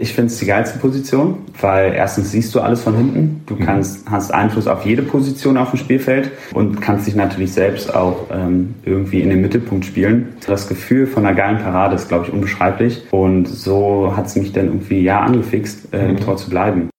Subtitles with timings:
[0.00, 3.42] Ich finde es die geilste Position, weil erstens siehst du alles von hinten.
[3.46, 3.64] Du mhm.
[3.64, 8.26] kannst, hast Einfluss auf jede Position auf dem Spielfeld und kannst dich natürlich selbst auch
[8.30, 10.36] ähm, irgendwie in den Mittelpunkt spielen.
[10.46, 13.02] Das Gefühl von einer geilen Parade ist, glaube ich, unbeschreiblich.
[13.10, 16.20] Und so hat es mich dann irgendwie ja angefixt, äh, im mhm.
[16.20, 16.90] Tor zu bleiben.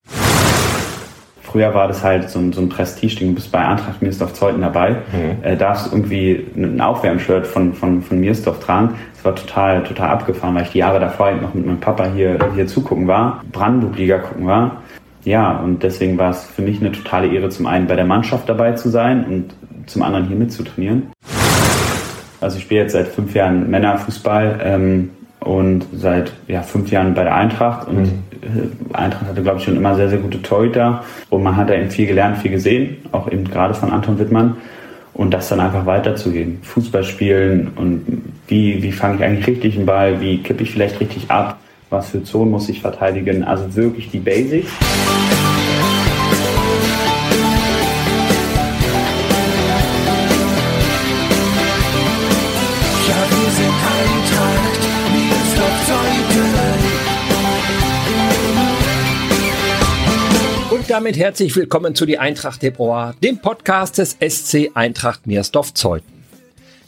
[1.50, 3.30] Früher war das halt so ein, so ein Prestige-Ding.
[3.30, 5.42] Du bist bei Eintracht Miersdorf Zeuthen dabei, mhm.
[5.42, 8.94] äh, darfst irgendwie ein Aufwärmshirt von, von, von Miersdorf tragen.
[9.14, 12.06] Das war total, total abgefahren, weil ich die Jahre davor halt noch mit meinem Papa
[12.14, 14.82] hier, hier zugucken war, Brandenburg-Liga gucken war.
[15.24, 18.48] Ja, und deswegen war es für mich eine totale Ehre, zum einen bei der Mannschaft
[18.48, 19.54] dabei zu sein und
[19.86, 21.10] zum anderen hier mitzutrainieren.
[22.40, 24.60] Also ich spiele jetzt seit fünf Jahren Männerfußball.
[24.62, 27.88] Ähm, und seit ja, fünf Jahren bei der Eintracht.
[27.88, 28.22] Und mhm.
[28.92, 31.04] Eintracht hatte, glaube ich, schon immer sehr, sehr gute Torhüter.
[31.28, 34.56] Und man hat da eben viel gelernt, viel gesehen, auch eben gerade von Anton Wittmann.
[35.12, 36.58] Und das dann einfach weiterzugehen.
[36.62, 41.00] Fußball spielen und wie, wie fange ich eigentlich richtig einen Ball, wie kippe ich vielleicht
[41.00, 41.58] richtig ab,
[41.90, 43.44] was für Zonen muss ich verteidigen.
[43.44, 44.70] Also wirklich die Basics.
[60.90, 66.24] Damit herzlich willkommen zu die Eintracht Hebräer, dem Podcast des SC Eintracht Meersdorf-Zeuthen.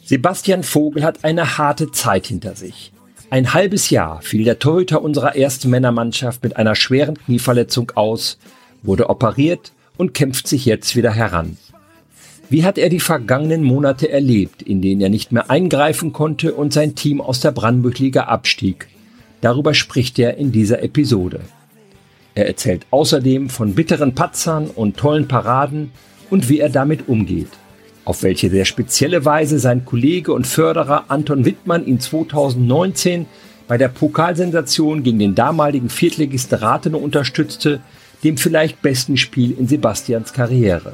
[0.03, 2.91] Sebastian Vogel hat eine harte Zeit hinter sich.
[3.29, 8.39] Ein halbes Jahr fiel der Torhüter unserer ersten Männermannschaft mit einer schweren Knieverletzung aus,
[8.81, 11.55] wurde operiert und kämpft sich jetzt wieder heran.
[12.49, 16.73] Wie hat er die vergangenen Monate erlebt, in denen er nicht mehr eingreifen konnte und
[16.73, 18.89] sein Team aus der Brandenburg-Liga abstieg?
[19.39, 21.39] Darüber spricht er in dieser Episode.
[22.35, 25.91] Er erzählt außerdem von bitteren Patzern und tollen Paraden
[26.29, 27.49] und wie er damit umgeht.
[28.05, 33.27] Auf welche sehr spezielle Weise sein Kollege und Förderer Anton Wittmann ihn 2019
[33.67, 37.79] bei der Pokalsensation gegen den damaligen Viertligisten Rathenow unterstützte,
[38.23, 40.93] dem vielleicht besten Spiel in Sebastians Karriere.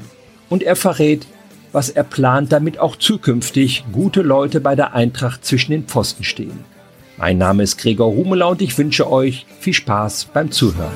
[0.50, 1.26] Und er verrät,
[1.72, 6.66] was er plant, damit auch zukünftig gute Leute bei der Eintracht zwischen den Pfosten stehen.
[7.20, 10.94] Mein Name ist Gregor Rumela und ich wünsche euch viel Spaß beim Zuhören.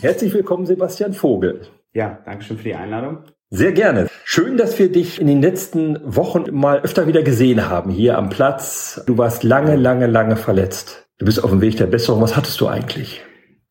[0.00, 1.60] Herzlich willkommen, Sebastian Vogel.
[1.92, 3.18] Ja, danke schön für die Einladung.
[3.50, 4.08] Sehr gerne.
[4.24, 8.30] Schön, dass wir dich in den letzten Wochen mal öfter wieder gesehen haben hier am
[8.30, 9.02] Platz.
[9.06, 11.06] Du warst lange, lange, lange verletzt.
[11.18, 12.22] Du bist auf dem Weg der Besserung.
[12.22, 13.22] Was hattest du eigentlich?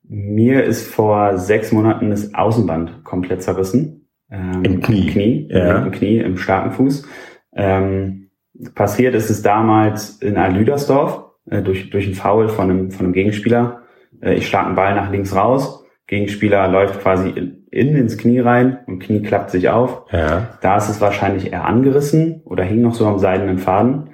[0.03, 4.04] Mir ist vor sechs Monaten das Außenband komplett zerrissen.
[4.29, 5.07] Ähm, Im Knie.
[5.07, 5.83] Knie, ja.
[5.83, 7.07] Im Knie, im starken Fuß.
[7.55, 8.29] Ähm,
[8.73, 13.13] passiert ist es damals in Alüdersdorf äh, durch, durch einen Foul von einem, von einem
[13.13, 13.83] Gegenspieler.
[14.21, 15.85] Äh, ich schlage einen Ball nach links raus.
[16.07, 20.05] Gegenspieler läuft quasi in, in ins Knie rein und Knie klappt sich auf.
[20.11, 20.57] Ja.
[20.61, 24.11] Da ist es wahrscheinlich eher angerissen oder hing noch so am seidenen Faden.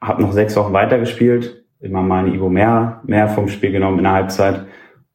[0.00, 4.04] Hab noch sechs Wochen weitergespielt, immer mal eine Ivo mehr, mehr vom Spiel genommen in
[4.04, 4.66] der Halbzeit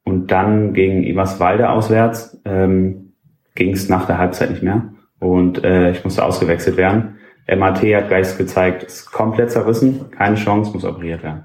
[0.02, 3.07] und dann gegen Eberswalde auswärts ähm,
[3.58, 7.18] ging es nach der Halbzeit nicht mehr und äh, ich musste ausgewechselt werden.
[7.46, 11.44] MAT hat gleich gezeigt, ist komplett zerrissen, keine Chance, muss operiert werden.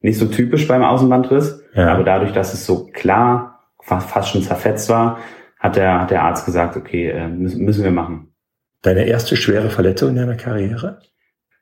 [0.00, 1.88] Nicht so typisch beim Außenbandriss, ja.
[1.88, 5.18] aber dadurch, dass es so klar, fast schon zerfetzt war,
[5.58, 8.34] hat der, hat der Arzt gesagt, okay, äh, müssen, müssen wir machen.
[8.82, 11.00] Deine erste schwere Verletzung in deiner Karriere?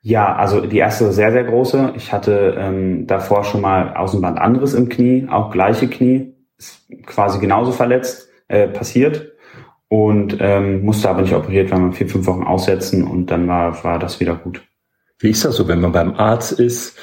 [0.01, 1.93] Ja, also die erste sehr, sehr große.
[1.95, 7.39] Ich hatte ähm, davor schon mal Außenband anderes im Knie, auch gleiche Knie, ist quasi
[7.39, 9.34] genauso verletzt, äh, passiert
[9.95, 13.81] und ähm, musste aber nicht operiert, weil man vier, fünf Wochen aussetzen und dann war,
[13.85, 14.61] war das wieder gut.
[15.19, 16.97] Wie ist das so, wenn man beim Arzt ist,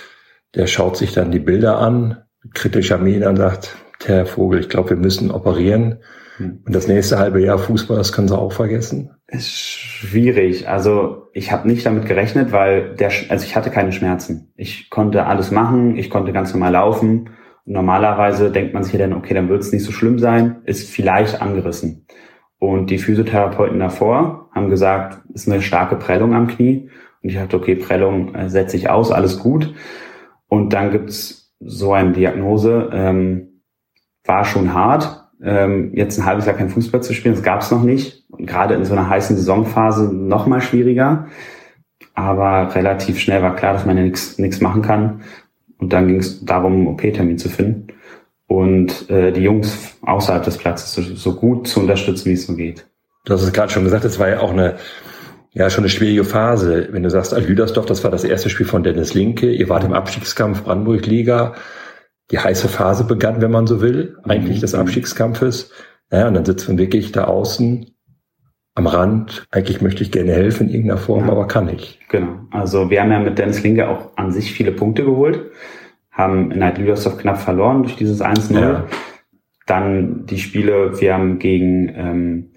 [0.55, 2.19] der schaut sich dann die Bilder an,
[2.53, 6.01] kritischer Miene und sagt, Herr Vogel, ich glaube, wir müssen operieren.
[6.37, 6.61] Hm.
[6.67, 9.11] Und das nächste halbe Jahr Fußball, das können Sie auch vergessen?
[9.27, 10.69] Ist schwierig.
[10.69, 14.53] Also ich habe nicht damit gerechnet, weil der, also ich hatte keine Schmerzen.
[14.55, 17.31] Ich konnte alles machen, ich konnte ganz normal laufen.
[17.65, 20.61] Und normalerweise denkt man sich ja dann, okay, dann wird es nicht so schlimm sein,
[20.67, 22.07] ist vielleicht angerissen.
[22.63, 26.89] Und die Physiotherapeuten davor haben gesagt, ist eine starke Prellung am Knie.
[27.21, 29.75] Und ich dachte, okay, Prellung äh, setze ich aus, alles gut.
[30.47, 33.63] Und dann gibt's so eine Diagnose, ähm,
[34.25, 35.25] war schon hart.
[35.43, 38.31] Ähm, jetzt ein halbes Jahr kein Fußball zu spielen, das gab's noch nicht.
[38.31, 41.27] Und gerade in so einer heißen Saisonphase noch mal schwieriger.
[42.15, 45.23] Aber relativ schnell war klar, dass man ja nichts machen kann.
[45.79, 47.89] Und dann ging es darum, einen OP-Termin zu finden
[48.53, 52.55] und äh, die Jungs außerhalb des Platzes so, so gut zu unterstützen, wie es so
[52.55, 52.87] geht.
[53.25, 54.77] Du hast es gerade schon gesagt, es war ja auch eine
[55.53, 56.89] ja schon eine schwierige Phase.
[56.91, 59.51] Wenn du sagst, Alhüdersdorf, das war das erste Spiel von Dennis Linke.
[59.51, 61.55] Ihr wart im Abstiegskampf Brandenburg-Liga.
[62.31, 64.63] Die heiße Phase begann, wenn man so will, eigentlich mhm.
[64.63, 65.71] des Abstiegskampfes.
[66.11, 67.87] Ja, und dann sitzt man wirklich da außen
[68.75, 69.45] am Rand.
[69.51, 71.33] Eigentlich möchte ich gerne helfen in irgendeiner Form, ja.
[71.33, 72.01] aber kann ich.
[72.09, 72.41] Genau.
[72.51, 75.51] Also wir haben ja mit Dennis Linke auch an sich viele Punkte geholt,
[76.13, 78.61] haben in Lüdersdorf knapp verloren durch dieses 1-0.
[78.61, 78.85] Ja.
[79.67, 82.53] Dann die Spiele, wir haben gegen, ähm,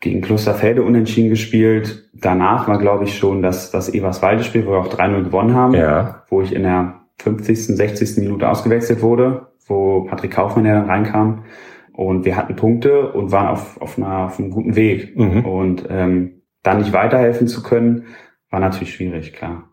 [0.00, 2.10] gegen Klosterfelde unentschieden gespielt.
[2.12, 6.24] Danach war, glaube ich, schon das, das Eberswalde-Spiel, wo wir auch 3-0 gewonnen haben, ja.
[6.28, 8.18] wo ich in der 50., 60.
[8.18, 11.44] Minute ausgewechselt wurde, wo Patrick Kaufmann ja dann reinkam.
[11.92, 15.16] Und wir hatten Punkte und waren auf, auf, einer, auf einem guten Weg.
[15.16, 15.44] Mhm.
[15.44, 18.04] Und ähm, dann nicht weiterhelfen zu können,
[18.50, 19.70] war natürlich schwierig, klar.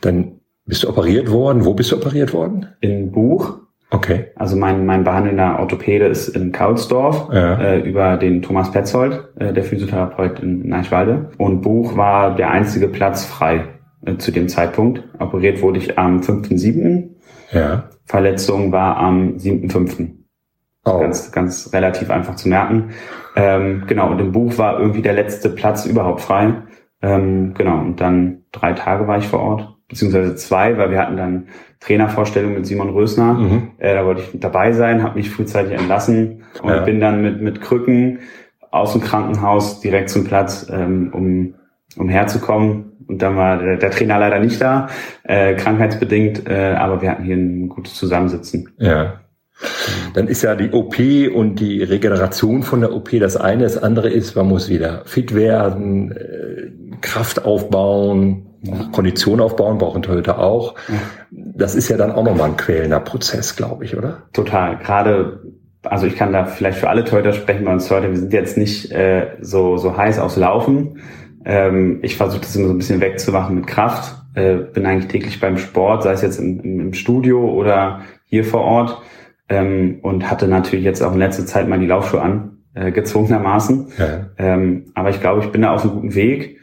[0.00, 0.37] Dann
[0.68, 1.64] bist du operiert worden.
[1.64, 2.66] Wo bist du operiert worden?
[2.80, 3.58] In Buch.
[3.90, 4.26] Okay.
[4.36, 7.58] Also mein, mein behandelnder Orthopäde ist in Kaulsdorf ja.
[7.58, 11.30] äh, über den Thomas Petzold, äh, der Physiotherapeut in Neichwalde.
[11.38, 13.64] Und Buch war der einzige Platz frei
[14.04, 15.02] äh, zu dem Zeitpunkt.
[15.18, 17.08] Operiert wurde ich am 5.7.
[17.52, 17.88] Ja.
[18.04, 20.10] Verletzung war am 7.5.
[20.84, 21.00] Oh.
[21.00, 22.90] Ganz, ganz relativ einfach zu merken.
[23.36, 26.62] Ähm, genau, und im Buch war irgendwie der letzte Platz überhaupt frei.
[27.00, 31.16] Ähm, genau, und dann drei Tage war ich vor Ort, beziehungsweise zwei, weil wir hatten
[31.16, 31.48] dann
[31.80, 33.34] Trainervorstellung mit Simon Rösner.
[33.34, 33.70] Mhm.
[33.78, 36.80] Äh, da wollte ich dabei sein, habe mich frühzeitig entlassen und ja.
[36.80, 38.20] bin dann mit, mit Krücken
[38.70, 41.54] aus dem Krankenhaus direkt zum Platz, ähm, um,
[41.96, 42.92] um herzukommen.
[43.06, 44.88] Und dann war der, der Trainer leider nicht da,
[45.22, 48.68] äh, krankheitsbedingt, äh, aber wir hatten hier ein gutes Zusammensitzen.
[48.76, 49.20] Ja.
[50.14, 50.98] Dann ist ja die OP
[51.34, 53.64] und die Regeneration von der OP das eine.
[53.64, 58.47] Das andere ist, man muss wieder fit werden, äh, Kraft aufbauen,
[58.92, 60.74] Kondition aufbauen, brauchen Torhüter auch.
[61.30, 64.22] Das ist ja dann auch nochmal ein quälender Prozess, glaube ich, oder?
[64.32, 64.78] Total.
[64.78, 65.42] Gerade,
[65.82, 68.10] also ich kann da vielleicht für alle Torhüter sprechen bei uns heute.
[68.10, 71.00] Wir sind jetzt nicht äh, so, so heiß aufs Laufen.
[71.44, 74.16] Ähm, ich versuche das immer so ein bisschen wegzumachen mit Kraft.
[74.34, 78.60] Äh, bin eigentlich täglich beim Sport, sei es jetzt im, im Studio oder hier vor
[78.60, 79.02] Ort
[79.48, 83.88] ähm, und hatte natürlich jetzt auch in letzter Zeit mal die Laufschuhe an, äh, gezwungenermaßen.
[83.98, 84.26] Ja.
[84.36, 86.57] Ähm, aber ich glaube, ich bin da auf einem guten Weg.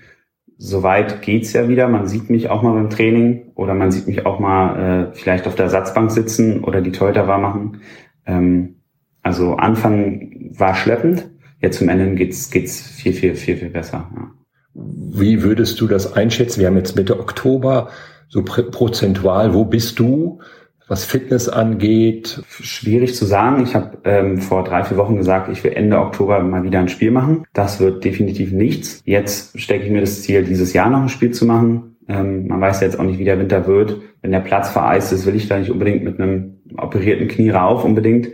[0.57, 1.88] Soweit geht's ja wieder.
[1.88, 5.48] Man sieht mich auch mal beim Training oder man sieht mich auch mal äh, vielleicht
[5.48, 7.81] auf der Ersatzbank sitzen oder die Teuter wahr machen.
[8.25, 8.75] Ähm,
[9.22, 11.30] also Anfang war schleppend.
[11.60, 14.10] Jetzt zum Ende geht's geht's viel, viel, viel, viel besser.
[14.16, 14.31] Ja.
[14.74, 16.60] Wie würdest du das einschätzen?
[16.60, 17.90] Wir haben jetzt Mitte Oktober,
[18.28, 20.40] so prozentual, wo bist du?
[20.88, 22.42] Was Fitness angeht?
[22.48, 23.64] Schwierig zu sagen.
[23.64, 26.90] Ich habe ähm, vor drei, vier Wochen gesagt, ich will Ende Oktober mal wieder ein
[26.90, 27.46] Spiel machen.
[27.54, 29.02] Das wird definitiv nichts.
[29.06, 31.98] Jetzt stecke ich mir das Ziel, dieses Jahr noch ein Spiel zu machen.
[32.08, 34.00] Ähm, man weiß jetzt auch nicht, wie der Winter wird.
[34.22, 37.84] Wenn der Platz vereist ist, will ich da nicht unbedingt mit einem operierten Knie rauf
[37.84, 38.30] unbedingt.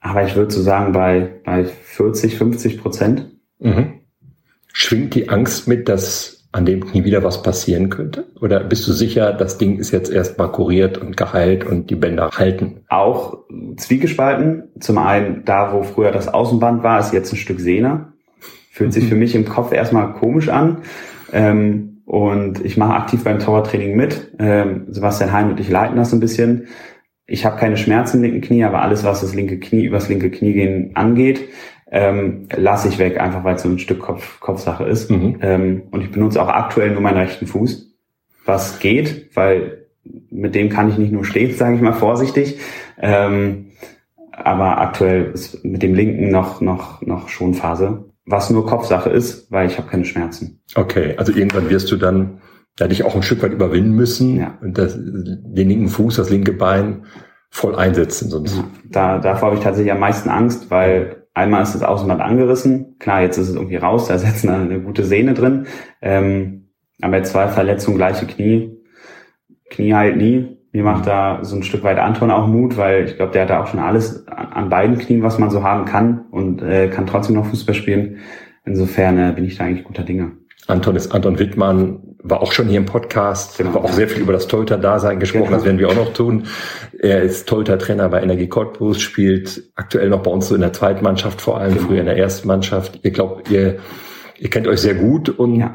[0.00, 3.30] Aber ich würde so sagen, bei, bei 40, 50 Prozent.
[3.58, 4.00] Mhm.
[4.72, 8.24] Schwingt die Angst mit, dass an dem Knie wieder was passieren könnte?
[8.40, 12.30] Oder bist du sicher, das Ding ist jetzt erstmal kuriert und geheilt und die Bänder
[12.34, 12.80] halten?
[12.88, 13.44] Auch
[13.76, 14.64] zwiegespalten.
[14.80, 18.12] Zum einen, da wo früher das Außenband war, ist jetzt ein Stück Sehne.
[18.70, 20.78] Fühlt sich für mich im Kopf erstmal komisch an.
[21.30, 24.32] Ähm, und ich mache aktiv beim Torwarttraining mit.
[24.38, 26.68] Ähm, Sebastian Hein und ich leiten das ein bisschen.
[27.26, 30.30] Ich habe keine Schmerzen im linken Knie, aber alles, was das linke Knie übers linke
[30.30, 31.40] Knie gehen angeht,
[31.90, 35.10] ähm, lasse ich weg, einfach weil es so ein Stück Kopf, Kopfsache ist.
[35.10, 35.38] Mhm.
[35.40, 37.96] Ähm, und ich benutze auch aktuell nur meinen rechten Fuß,
[38.44, 39.86] was geht, weil
[40.30, 42.58] mit dem kann ich nicht nur stehen, sage ich mal vorsichtig.
[42.98, 43.66] Ähm,
[44.32, 49.50] aber aktuell ist mit dem linken noch, noch, noch schon Phase, was nur Kopfsache ist,
[49.50, 50.60] weil ich habe keine Schmerzen.
[50.74, 52.40] Okay, also irgendwann wirst du dann
[52.78, 54.58] ja, dich auch ein Stück weit überwinden müssen ja.
[54.60, 57.04] und das, den linken Fuß, das linke Bein
[57.48, 58.28] voll einsetzen.
[58.28, 58.56] Sonst.
[58.56, 62.96] Ja, da, davor habe ich tatsächlich am meisten Angst, weil Einmal ist das Außenband angerissen.
[62.98, 65.66] Klar, jetzt ist es irgendwie raus, da ist jetzt eine, gute Sehne drin.
[66.00, 66.70] Ähm,
[67.02, 68.74] aber zwei Verletzungen, gleiche Knie.
[69.68, 70.56] Knie halt nie.
[70.72, 73.50] Mir macht da so ein Stück weit Anton auch Mut, weil ich glaube, der hat
[73.50, 76.88] da auch schon alles an, an beiden Knien, was man so haben kann und äh,
[76.88, 78.20] kann trotzdem noch Fußball spielen.
[78.64, 80.38] Insofern äh, bin ich da eigentlich guter Dinge.
[80.66, 83.74] Anton ist Anton Wittmann, war auch schon hier im Podcast, genau.
[83.74, 85.56] war auch sehr viel über das Torhüter-Dasein gesprochen, genau.
[85.56, 86.44] das werden wir auch noch tun.
[86.98, 91.04] Er ist Torhüter-Trainer bei Energie Cottbus, spielt aktuell noch bei uns so in der zweiten
[91.04, 91.86] Mannschaft, vor allem genau.
[91.86, 93.00] früher in der ersten Mannschaft.
[93.02, 93.78] Ihr glaubt, ihr,
[94.38, 95.72] ihr kennt euch sehr gut und ja.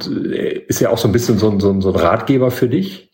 [0.68, 3.12] ist ja auch so ein bisschen so ein, so ein, so ein Ratgeber für dich?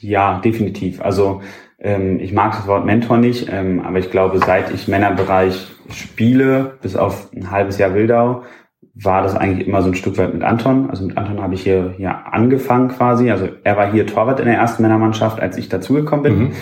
[0.00, 1.00] Ja, definitiv.
[1.00, 1.42] Also
[1.78, 6.78] ähm, ich mag das Wort Mentor nicht, ähm, aber ich glaube, seit ich Männerbereich spiele,
[6.82, 8.42] bis auf ein halbes Jahr Wildau,
[8.94, 10.90] war das eigentlich immer so ein Stück weit mit Anton.
[10.90, 13.30] Also mit Anton habe ich hier, hier angefangen quasi.
[13.30, 16.38] Also er war hier Torwart in der ersten Männermannschaft, als ich dazugekommen bin.
[16.38, 16.52] Mhm.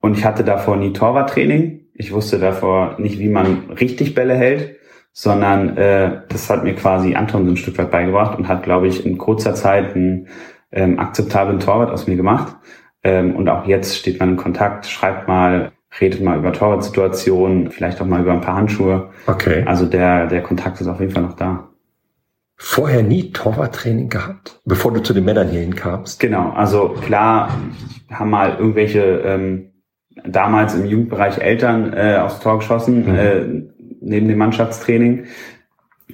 [0.00, 1.86] Und ich hatte davor nie Torwarttraining.
[1.94, 4.76] Ich wusste davor nicht, wie man richtig Bälle hält,
[5.12, 8.88] sondern äh, das hat mir quasi Anton so ein Stück weit beigebracht und hat, glaube
[8.88, 10.28] ich, in kurzer Zeit einen
[10.72, 12.56] ähm, akzeptablen Torwart aus mir gemacht.
[13.02, 18.00] Ähm, und auch jetzt steht man in Kontakt, schreibt mal redet mal über Torwartsituationen, vielleicht
[18.00, 19.10] auch mal über ein paar Handschuhe.
[19.26, 19.64] Okay.
[19.66, 21.70] Also der, der Kontakt ist auf jeden Fall noch da.
[22.62, 26.20] vorher nie Torwarttraining gehabt, bevor du zu den Männern hierhin kamst?
[26.20, 27.48] Genau, also klar
[28.10, 29.70] haben mal irgendwelche ähm,
[30.26, 33.14] damals im Jugendbereich Eltern äh, aufs Tor geschossen, mhm.
[33.14, 33.44] äh,
[34.02, 35.24] neben dem Mannschaftstraining.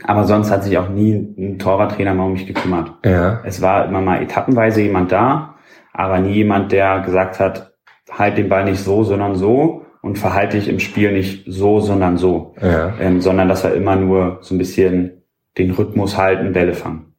[0.05, 2.93] Aber sonst hat sich auch nie ein Torwarttrainer mal um mich gekümmert.
[3.05, 3.41] Ja.
[3.45, 5.57] Es war immer mal etappenweise jemand da,
[5.93, 7.76] aber nie jemand, der gesagt hat,
[8.11, 12.17] halt den Ball nicht so, sondern so und verhalte dich im Spiel nicht so, sondern
[12.17, 12.55] so.
[12.61, 12.95] Ja.
[13.01, 15.23] Ähm, sondern dass wir immer nur so ein bisschen
[15.59, 17.15] den Rhythmus halten, Bälle fangen.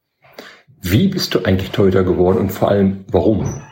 [0.80, 3.62] Wie bist du eigentlich Torhüter geworden und vor allem warum?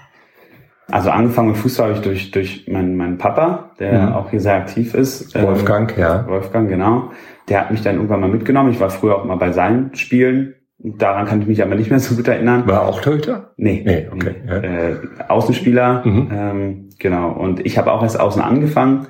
[0.88, 4.12] Also angefangen mit Fußball habe ich durch, durch meinen, meinen Papa, der mhm.
[4.12, 5.34] auch hier sehr aktiv ist.
[5.34, 6.26] Wolfgang, ähm, ja.
[6.28, 7.10] Wolfgang, genau.
[7.48, 8.70] Der hat mich dann irgendwann mal mitgenommen.
[8.70, 10.54] Ich war früher auch mal bei seinen Spielen.
[10.98, 12.66] Daran kann ich mich aber nicht mehr so gut erinnern.
[12.66, 13.50] War auch Torhüter?
[13.56, 13.82] Nee.
[13.84, 14.34] Nee, okay.
[14.46, 14.56] Ja.
[14.58, 16.28] Äh, Außenspieler, mhm.
[16.32, 17.32] ähm, genau.
[17.32, 19.08] Und ich habe auch erst außen angefangen.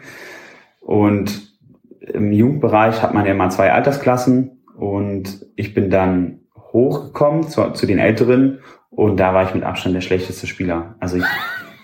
[0.81, 1.53] Und
[2.01, 4.63] im Jugendbereich hat man ja mal zwei Altersklassen.
[4.79, 8.61] Und ich bin dann hochgekommen zu, zu den Älteren.
[8.89, 10.95] Und da war ich mit Abstand der schlechteste Spieler.
[10.99, 11.25] Also ich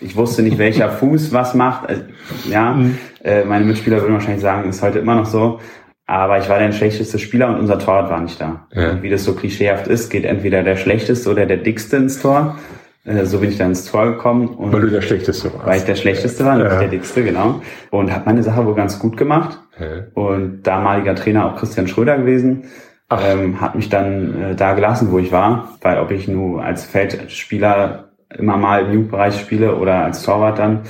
[0.03, 1.89] ich wusste nicht, welcher Fuß was macht.
[1.89, 2.01] Äh,
[2.49, 2.99] ja, mhm.
[3.23, 5.61] äh, meine Mitspieler würden wahrscheinlich sagen, ist heute immer noch so.
[6.07, 8.67] Aber ich war der schlechteste Spieler und unser Torwart war nicht da.
[8.73, 9.03] Ja.
[9.03, 12.59] Wie das so klischeehaft ist, geht entweder der schlechteste oder der dickste ins Tor.
[13.05, 14.49] Äh, so bin ich dann ins Tor gekommen.
[14.49, 15.67] Und weil du der Schlechteste warst.
[15.67, 16.79] Weil ich der Schlechteste war, ja.
[16.81, 17.61] der Dickste, genau.
[17.91, 19.59] Und habe meine Sache wohl ganz gut gemacht.
[19.79, 20.05] Ja.
[20.15, 22.65] Und damaliger Trainer auch Christian Schröder gewesen.
[23.11, 26.85] Ähm, hat mich dann äh, da gelassen, wo ich war, weil ob ich nur als
[26.85, 30.81] Feldspieler immer mal im Jugendbereich spiele oder als Torwart dann,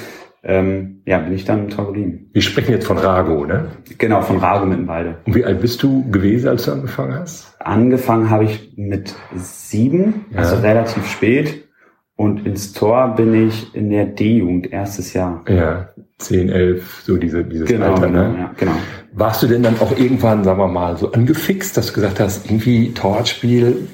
[0.44, 2.30] ähm, ja, bin ich dann im geblieben.
[2.32, 3.66] Wir sprechen jetzt von Rago, ne?
[3.98, 5.16] Genau, von Rago Mittenwalde.
[5.24, 7.54] Und wie alt bist du gewesen, als du angefangen hast?
[7.60, 10.40] Angefangen habe ich mit sieben, ja.
[10.40, 11.68] also relativ spät.
[12.16, 15.44] Und ins Tor bin ich in der D-Jugend, erstes Jahr.
[15.48, 18.36] Ja, zehn, elf, so diese, dieses genau, Alter, ne?
[18.38, 18.74] Ja, genau.
[19.12, 22.46] Warst du denn dann auch irgendwann, sagen wir mal, so angefixt, dass du gesagt hast,
[22.46, 23.88] irgendwie Torwartspiel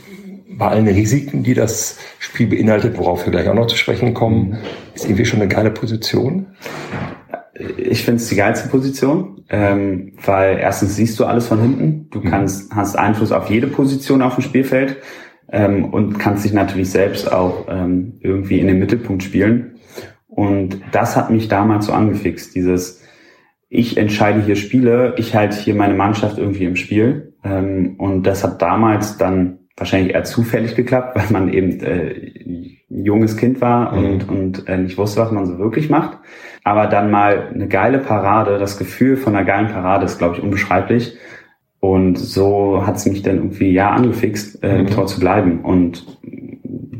[0.59, 4.51] bei allen Risiken, die das Spiel beinhaltet, worauf wir gleich auch noch zu sprechen kommen,
[4.51, 4.57] mhm.
[4.95, 6.49] ist irgendwie schon eine geile Position?
[7.77, 12.09] Ich finde es die geilste Position, ähm, weil erstens siehst du alles von hinten.
[12.11, 12.31] Du mhm.
[12.31, 14.99] kannst, hast Einfluss auf jede Position auf dem Spielfeld
[15.51, 19.79] ähm, und kannst dich natürlich selbst auch ähm, irgendwie in den Mittelpunkt spielen.
[20.27, 23.03] Und das hat mich damals so angefixt, dieses
[23.71, 27.35] ich entscheide hier Spiele, ich halte hier meine Mannschaft irgendwie im Spiel.
[27.45, 32.33] Ähm, und das hat damals dann wahrscheinlich eher zufällig geklappt, weil man eben äh,
[32.91, 34.05] ein junges Kind war mhm.
[34.05, 36.19] und, und äh, nicht wusste, was man so wirklich macht.
[36.65, 40.43] Aber dann mal eine geile Parade, das Gefühl von einer geilen Parade ist, glaube ich,
[40.43, 41.17] unbeschreiblich.
[41.81, 44.81] Und so hat es mich dann irgendwie ja angefixt, äh, mhm.
[44.81, 46.19] im Tor zu bleiben und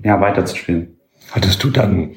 [0.05, 0.97] ja, weiterzuspielen.
[1.33, 2.13] Hattest du dann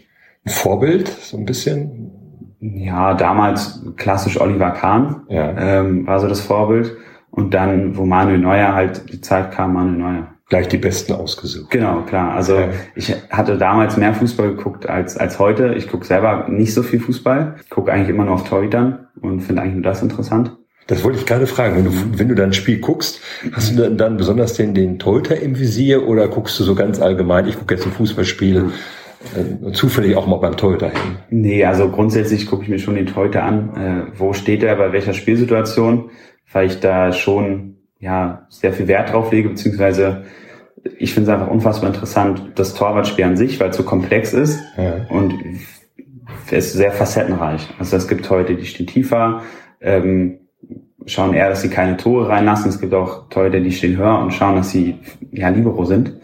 [0.46, 2.12] ein Vorbild, so ein bisschen?
[2.60, 5.58] Ja, damals klassisch Oliver Kahn ja.
[5.58, 6.96] ähm, war so das Vorbild.
[7.32, 11.72] Und dann, wo Manuel Neuer halt die Zeit kam, Manuel Neuer gleich die Besten ausgesucht.
[11.72, 12.34] Genau, klar.
[12.34, 12.70] Also ja.
[12.94, 15.76] ich hatte damals mehr Fußball geguckt als, als heute.
[15.76, 17.56] Ich gucke selber nicht so viel Fußball.
[17.64, 20.58] Ich gucke eigentlich immer nur auf Torhütern und finde eigentlich nur das interessant.
[20.88, 21.78] Das wollte ich gerade fragen.
[21.78, 23.22] Wenn du, wenn du dein Spiel guckst,
[23.54, 27.00] hast du dann, dann besonders den, den Torhüter im Visier oder guckst du so ganz
[27.00, 28.72] allgemein, ich gucke jetzt ein Fußballspiel,
[29.38, 31.00] äh, zufällig auch mal beim Torhüter hin?
[31.30, 33.70] Nee, also grundsätzlich gucke ich mir schon den Torhüter an.
[33.78, 36.10] Äh, wo steht er, bei welcher Spielsituation?
[36.52, 40.26] Weil ich da schon ja sehr viel Wert drauf lege, beziehungsweise
[40.98, 44.60] ich finde es einfach unfassbar interessant, das Torwartspiel an sich, weil es so komplex ist
[44.76, 45.06] ja.
[45.10, 45.36] und
[46.48, 47.70] es ist sehr facettenreich.
[47.80, 49.44] Also es gibt heute, die stehen tiefer,
[49.80, 50.40] ähm,
[51.06, 52.70] schauen eher, dass sie keine Tore reinlassen.
[52.70, 55.00] Es gibt auch Torhüter, die stehen höher und schauen, dass sie
[55.32, 56.20] ja Libero sind.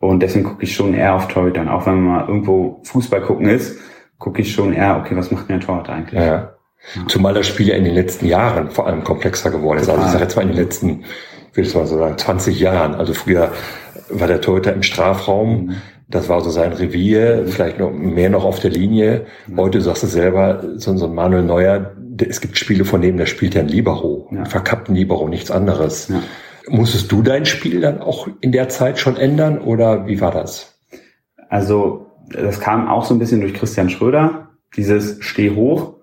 [0.00, 1.68] Und deswegen gucke ich schon eher auf Torhütern.
[1.68, 3.78] Auch wenn man mal irgendwo Fußball gucken ist,
[4.18, 6.20] gucke ich schon eher, okay, was macht denn der Torhüter eigentlich?
[6.20, 6.54] Ja.
[7.08, 9.88] Zumal das Spiel ja in den letzten Jahren vor allem komplexer geworden ist.
[9.88, 11.04] Also ich sage jetzt mal in den letzten,
[11.50, 12.94] ich will es mal so sagen, 20 Jahren.
[12.94, 13.52] Also früher
[14.08, 15.66] war der Torhüter im Strafraum.
[15.66, 15.74] Mhm.
[16.10, 19.26] Das war so sein Revier, vielleicht noch mehr noch auf der Linie.
[19.54, 21.92] Heute sagst du selber, so, so ein Manuel Neuer,
[22.26, 24.38] es gibt Spiele von dem, der spielt ja ein Libero, ja.
[24.38, 26.08] einen verkappten Libero, nichts anderes.
[26.08, 26.22] Ja.
[26.70, 30.78] Musstest du dein Spiel dann auch in der Zeit schon ändern oder wie war das?
[31.50, 35.97] Also, das kam auch so ein bisschen durch Christian Schröder, dieses Steh hoch.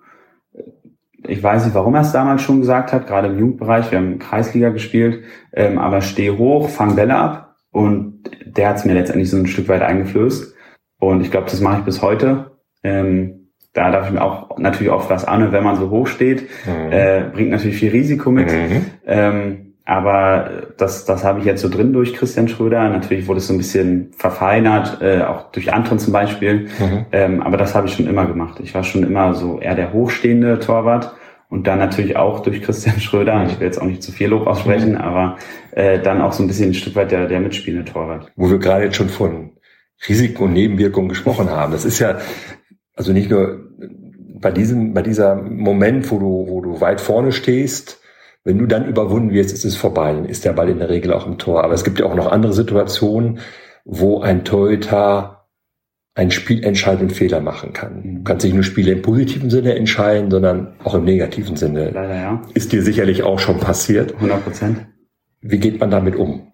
[1.27, 4.19] Ich weiß nicht, warum er es damals schon gesagt hat, gerade im Jugendbereich, wir haben
[4.19, 9.29] Kreisliga gespielt, ähm, aber steh hoch, fang Bälle ab und der hat es mir letztendlich
[9.29, 10.55] so ein Stück weit eingeflößt.
[10.99, 12.51] Und ich glaube, das mache ich bis heute.
[12.83, 16.43] Ähm, da darf ich mir auch natürlich oft was an, wenn man so hoch steht.
[16.65, 16.91] Mhm.
[16.91, 18.47] Äh, bringt natürlich viel Risiko mit.
[18.47, 18.85] Mhm.
[19.05, 22.89] Ähm, aber das, das habe ich jetzt so drin durch Christian Schröder.
[22.89, 26.67] Natürlich wurde es so ein bisschen verfeinert, äh, auch durch Anton zum Beispiel.
[26.79, 27.05] Mhm.
[27.11, 28.59] Ähm, aber das habe ich schon immer gemacht.
[28.63, 31.13] Ich war schon immer so eher der hochstehende Torwart
[31.49, 34.47] Und dann natürlich auch durch Christian Schröder, ich will jetzt auch nicht zu viel Lob
[34.47, 34.97] aussprechen, mhm.
[34.97, 35.37] aber
[35.71, 38.31] äh, dann auch so ein bisschen ein Stück weit der, der mitspielende Torwart.
[38.35, 39.51] Wo wir gerade jetzt schon von
[40.09, 41.71] Risiken und Nebenwirkungen gesprochen haben.
[41.71, 42.17] Das ist ja
[42.95, 43.69] also nicht nur
[44.39, 48.01] bei diesem, bei dieser Moment, wo du, wo du weit vorne stehst,
[48.45, 51.11] wenn du dann überwunden wirst, ist es vorbei, dann ist der Ball in der Regel
[51.11, 51.63] auch im Tor.
[51.63, 53.39] Aber es gibt ja auch noch andere Situationen,
[53.83, 55.47] wo ein Torhüter
[56.13, 58.19] einen spielentscheidenden Fehler machen kann.
[58.19, 61.89] Du kannst nicht nur Spiele im positiven Sinne entscheiden, sondern auch im negativen Sinne.
[61.89, 62.41] Leider, ja.
[62.53, 64.13] Ist dir sicherlich auch schon passiert.
[64.15, 64.85] 100 Prozent.
[65.41, 66.53] Wie geht man damit um?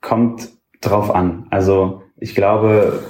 [0.00, 0.48] Kommt
[0.80, 1.46] drauf an.
[1.50, 3.02] Also ich glaube,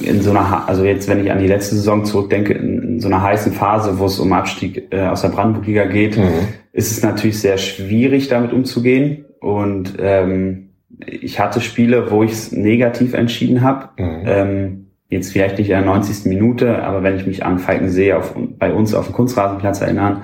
[0.00, 2.54] in so einer, also jetzt, wenn ich an die letzte Saison zurückdenke,
[2.94, 6.48] in, so einer heißen Phase, wo es um Abstieg äh, aus der Brandenburg-Liga geht, mhm.
[6.72, 9.24] ist es natürlich sehr schwierig, damit umzugehen.
[9.40, 10.70] Und ähm,
[11.06, 13.88] ich hatte Spiele, wo ich es negativ entschieden habe.
[13.98, 14.22] Mhm.
[14.26, 16.26] Ähm, jetzt vielleicht nicht in der 90.
[16.26, 20.22] Minute, aber wenn ich mich an Falkensee auf, bei uns auf dem Kunstrasenplatz erinnern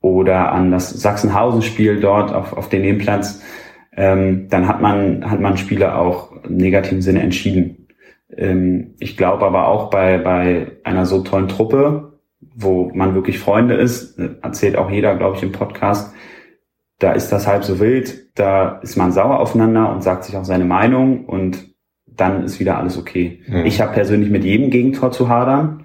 [0.00, 3.42] oder an das Sachsenhausen-Spiel dort auf, auf den Nebenplatz,
[3.96, 7.79] ähm, dann hat man, hat man Spiele auch im negativen Sinne entschieden.
[8.36, 12.18] Ähm, ich glaube aber auch bei, bei einer so tollen Truppe,
[12.54, 16.14] wo man wirklich Freunde ist, erzählt auch jeder, glaube ich, im Podcast,
[16.98, 20.44] da ist das halb so wild, da ist man sauer aufeinander und sagt sich auch
[20.44, 21.70] seine Meinung und
[22.06, 23.40] dann ist wieder alles okay.
[23.46, 23.64] Mhm.
[23.64, 25.84] Ich habe persönlich mit jedem Gegentor zu hadern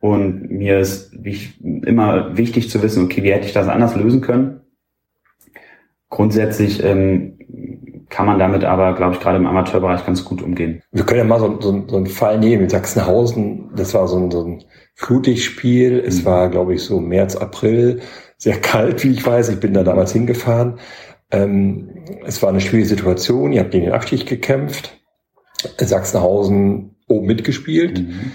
[0.00, 1.14] und mir ist
[1.54, 4.60] immer wichtig zu wissen, okay, wie hätte ich das anders lösen können?
[6.10, 7.38] Grundsätzlich ähm,
[8.08, 10.82] kann man damit aber, glaube ich, gerade im Amateurbereich ganz gut umgehen.
[10.92, 13.70] Wir können ja mal so, so, so einen Fall nehmen in Sachsenhausen.
[13.74, 15.98] Das war so ein, so ein Flutlichtspiel.
[15.98, 16.24] Es mhm.
[16.26, 18.00] war, glaube ich, so März, April
[18.38, 19.48] sehr kalt, wie ich weiß.
[19.48, 20.78] Ich bin da damals hingefahren.
[21.30, 23.52] Ähm, es war eine schwierige Situation.
[23.52, 24.98] Ihr habt gegen den Abstieg gekämpft.
[25.78, 28.00] Sachsenhausen oben mitgespielt.
[28.00, 28.32] Mhm.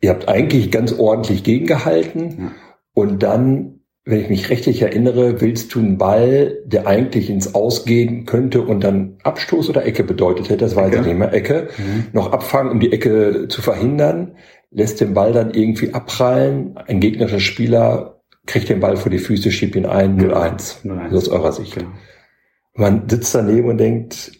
[0.00, 2.30] Ihr habt eigentlich ganz ordentlich gegengehalten.
[2.38, 2.52] Ja.
[2.92, 3.73] Und dann,
[4.06, 8.84] wenn ich mich rechtlich erinnere, willst du einen Ball, der eigentlich ins Ausgehen könnte und
[8.84, 11.00] dann Abstoß oder Ecke bedeutet hätte, das war Ecke.
[11.00, 12.06] nicht mehr Ecke, mhm.
[12.12, 14.36] noch abfangen, um die Ecke zu verhindern,
[14.70, 16.76] lässt den Ball dann irgendwie abprallen.
[16.76, 20.82] Ein gegnerischer Spieler kriegt den Ball vor die Füße, schiebt ihn ein, 0-1.
[20.82, 21.08] Genau.
[21.10, 21.76] So aus eurer Sicht.
[21.76, 21.88] Genau.
[22.74, 24.32] Man sitzt daneben und denkt,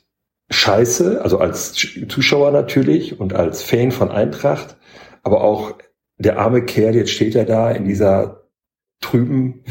[0.50, 1.72] scheiße, also als
[2.08, 4.76] Zuschauer natürlich und als Fan von Eintracht,
[5.22, 5.72] aber auch
[6.18, 8.43] der arme Kerl, jetzt steht er da in dieser
[9.00, 9.62] trüben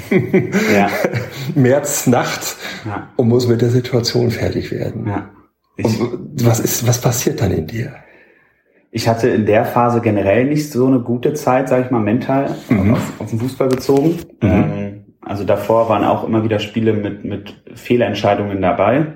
[0.73, 0.89] ja.
[1.55, 2.55] Märznacht
[2.85, 3.09] ja.
[3.15, 5.07] und muss mit der Situation fertig werden.
[5.07, 5.29] Ja.
[5.83, 7.95] und was ist, was passiert dann in dir?
[8.95, 12.55] ich hatte in der Phase generell nicht so eine gute Zeit, sage ich mal, mental
[12.69, 12.93] mhm.
[12.93, 14.19] auf, auf, den Fußball bezogen.
[14.39, 14.49] Mhm.
[14.49, 19.13] Ähm, also davor waren auch immer wieder Spiele mit, mit Fehlentscheidungen dabei.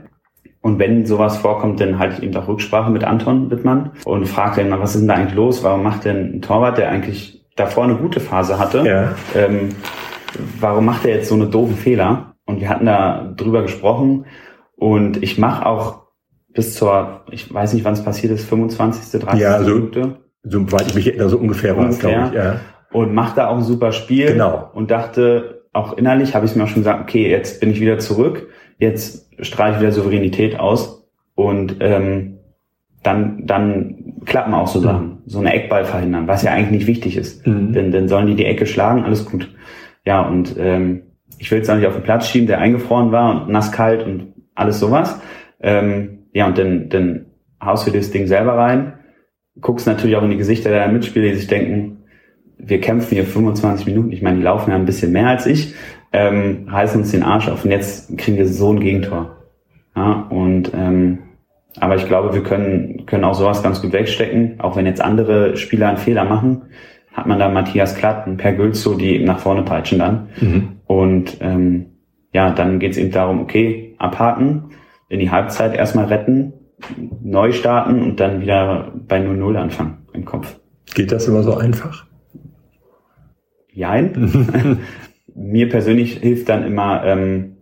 [0.61, 4.61] Und wenn sowas vorkommt, dann halte ich eben auch Rücksprache mit Anton Wittmann und frage
[4.61, 5.63] ihn mal, was ist denn da eigentlich los?
[5.63, 9.15] Warum macht denn ein Torwart, der eigentlich davor eine gute Phase hatte, ja.
[9.35, 9.69] ähm,
[10.59, 12.35] warum macht er jetzt so eine doofe Fehler?
[12.45, 14.25] Und wir hatten da drüber gesprochen
[14.77, 16.03] und ich mache auch
[16.53, 19.41] bis zur, ich weiß nicht, wann es passiert ist, 25., 30.
[19.41, 20.17] Ja, so, Minute.
[20.43, 21.77] Soweit ich mich erinnere, so ungefähr, ungefähr.
[21.77, 22.43] war es, glaube ich.
[22.43, 22.59] Ja.
[22.93, 24.27] Und macht da auch ein super Spiel.
[24.27, 24.69] Genau.
[24.73, 27.99] Und dachte, auch innerlich habe ich mir auch schon gesagt, okay, jetzt bin ich wieder
[27.99, 28.47] zurück,
[28.79, 32.39] jetzt strahle ich wieder Souveränität aus und ähm,
[33.03, 35.16] dann, dann klappen auch so Sachen.
[35.27, 37.45] So eine Eckball verhindern, was ja eigentlich nicht wichtig ist.
[37.45, 37.73] Mhm.
[37.73, 39.53] Denn dann sollen die die Ecke schlagen, alles gut.
[40.05, 41.03] Ja, und ähm,
[41.37, 44.03] ich will jetzt auch nicht auf den Platz schieben, der eingefroren war und nass kalt
[44.05, 45.19] und alles sowas.
[45.59, 47.25] Ähm, ja, und dann, dann
[47.61, 48.93] haust du das Ding selber rein,
[49.59, 52.03] guckst natürlich auch in die Gesichter der Mitspieler, die sich denken,
[52.57, 55.75] wir kämpfen hier 25 Minuten, ich meine, die laufen ja ein bisschen mehr als ich,
[56.13, 59.35] ähm, reißen uns den Arsch auf und jetzt kriegen wir so ein Gegentor.
[59.95, 61.19] Ja, und ähm,
[61.79, 65.57] aber ich glaube, wir können, können auch sowas ganz gut wegstecken, auch wenn jetzt andere
[65.57, 66.63] Spieler einen Fehler machen,
[67.13, 70.29] hat man da Matthias Klatt und Per Gülzow, die eben nach vorne peitschen dann.
[70.39, 70.69] Mhm.
[70.85, 71.87] Und ähm,
[72.33, 74.71] ja, dann geht's eben darum, okay, abhaken,
[75.09, 76.53] in die Halbzeit erstmal retten,
[77.23, 80.59] neu starten und dann wieder bei 0-0 anfangen im Kopf.
[80.93, 82.05] Geht das immer so einfach?
[83.71, 84.79] Jein.
[85.35, 87.56] Mir persönlich hilft dann immer, ähm,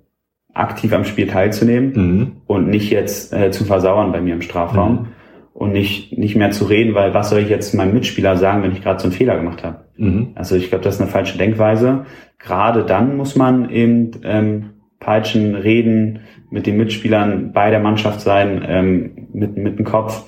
[0.55, 2.31] aktiv am Spiel teilzunehmen mhm.
[2.47, 5.07] und nicht jetzt äh, zu versauern bei mir im Strafraum mhm.
[5.53, 8.71] und nicht, nicht mehr zu reden, weil was soll ich jetzt meinem Mitspieler sagen, wenn
[8.71, 9.81] ich gerade so einen Fehler gemacht habe?
[9.97, 10.29] Mhm.
[10.33, 12.05] Also ich glaube, das ist eine falsche Denkweise.
[12.39, 18.63] Gerade dann muss man eben ähm, peitschen, reden, mit den Mitspielern bei der Mannschaft sein,
[18.65, 20.25] ähm, mit, mit dem Kopf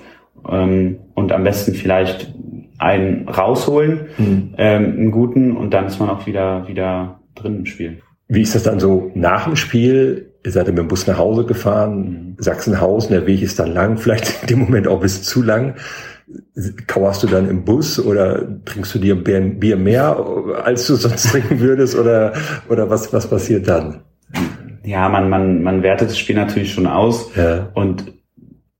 [0.49, 2.33] ähm, und am besten vielleicht
[2.79, 4.53] einen rausholen, mhm.
[4.57, 8.01] ähm, einen guten und dann ist man auch wieder, wieder drin im Spiel.
[8.27, 10.33] Wie ist das dann so nach dem Spiel?
[10.43, 12.35] Ihr seid mit dem Bus nach Hause gefahren, mhm.
[12.37, 15.75] Sachsenhausen, der Weg ist dann lang, vielleicht in dem Moment auch bis zu lang.
[16.87, 20.17] kauerst du dann im Bus oder trinkst du dir Bier, Bier mehr,
[20.63, 22.33] als du sonst trinken würdest oder,
[22.69, 24.01] oder was, was passiert dann?
[24.83, 27.69] Ja, man, man, man wertet das Spiel natürlich schon aus Ja.
[27.73, 28.13] und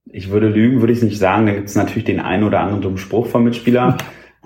[0.10, 1.46] ich würde lügen, würde ich nicht sagen.
[1.46, 3.98] Da gibt es natürlich den einen oder anderen dummen Spruch vom Mitspieler.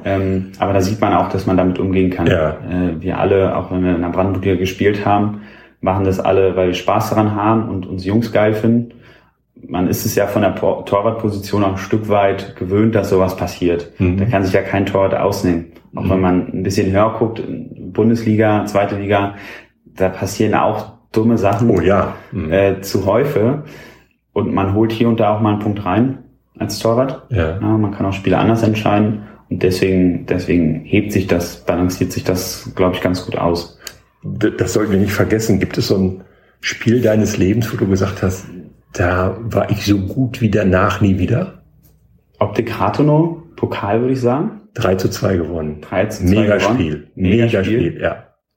[0.06, 2.28] Ähm, aber da sieht man auch, dass man damit umgehen kann.
[2.28, 2.50] Ja.
[2.70, 5.42] Äh, wir alle, auch wenn wir in der Brandenburger gespielt haben,
[5.82, 8.94] machen das alle, weil wir Spaß daran haben und uns Jungs geil finden.
[9.68, 13.36] Man ist es ja von der Tor Torwartposition auch ein Stück weit gewöhnt, dass sowas
[13.38, 13.92] passiert.
[14.00, 14.18] Mhm.
[14.18, 15.66] Da kann sich ja kein Torwart ausnehmen.
[15.96, 16.10] Auch Mhm.
[16.10, 17.42] wenn man ein bisschen höher guckt,
[17.94, 19.36] Bundesliga, zweite Liga,
[19.86, 22.14] da passieren auch dumme Sachen Oh ja.
[22.32, 22.52] Mhm.
[22.52, 23.64] äh, zu Häufe.
[24.34, 26.20] Und man holt hier und da auch mal einen Punkt rein
[26.58, 27.24] als Torwart.
[27.30, 27.60] ja.
[27.60, 29.24] Ja, man kann auch Spiele anders entscheiden.
[29.52, 33.78] Und deswegen, deswegen hebt sich das, balanciert sich das, glaube ich, ganz gut aus.
[34.24, 35.60] Das sollten wir nicht vergessen.
[35.60, 36.24] Gibt es so ein
[36.62, 38.46] Spiel deines Lebens, wo du gesagt hast,
[38.94, 41.64] da war ich so gut wie danach nie wieder?
[42.40, 44.62] Optik Rathenow, Pokal würde ich sagen.
[44.76, 45.82] 3 zu 2 gewonnen.
[45.82, 46.76] 3 zu 2 Mega gewonnen.
[46.76, 47.08] Spiel.
[47.16, 47.80] Mega Mega Spiel.
[47.80, 48.08] Spiel, ja.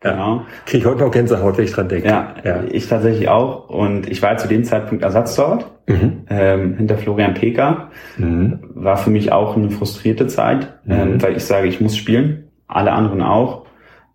[0.04, 0.12] ja.
[0.12, 0.42] Genau.
[0.66, 2.06] Krieg ich heute noch Gänsehaut, wenn ich dran denke.
[2.06, 2.62] Ja, ja.
[2.70, 3.68] ich tatsächlich auch.
[3.68, 6.22] Und ich war zu dem Zeitpunkt Ersatztorwart Mhm.
[6.30, 7.90] ähm, hinter Florian Peker.
[8.16, 8.60] Mhm.
[8.74, 10.92] War für mich auch eine frustrierte Zeit, Mhm.
[10.92, 12.44] ähm, weil ich sage, ich muss spielen.
[12.66, 13.66] Alle anderen auch.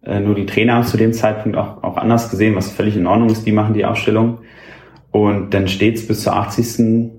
[0.04, 2.96] Äh, nur die Trainer haben es zu dem Zeitpunkt auch, auch anders gesehen, was völlig
[2.98, 3.46] in Ordnung ist.
[3.46, 4.40] Die machen die Ausstellung.
[5.12, 7.12] Und dann steht's bis zur 80.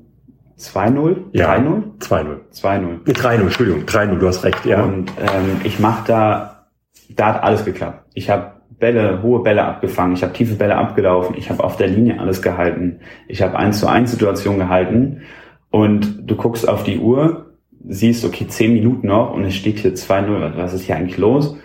[0.59, 1.17] 2-0?
[1.33, 1.55] Ja.
[1.55, 1.83] 3-0?
[2.01, 2.37] 2-0.
[2.53, 3.01] 2-0.
[3.07, 4.83] Nee, 3-0, Entschuldigung, 3-0, du hast recht, ja.
[4.83, 6.67] Und ähm, ich mache da,
[7.09, 8.05] da hat alles geklappt.
[8.13, 11.89] Ich habe Bälle, hohe Bälle abgefangen, ich habe tiefe Bälle abgelaufen, ich habe auf der
[11.89, 15.23] Linie alles gehalten, ich habe 1 zu 1 Situation gehalten
[15.71, 17.55] und du guckst auf die Uhr,
[17.89, 21.57] siehst, okay, 10 Minuten noch und es steht hier 2-0, was ist hier eigentlich los?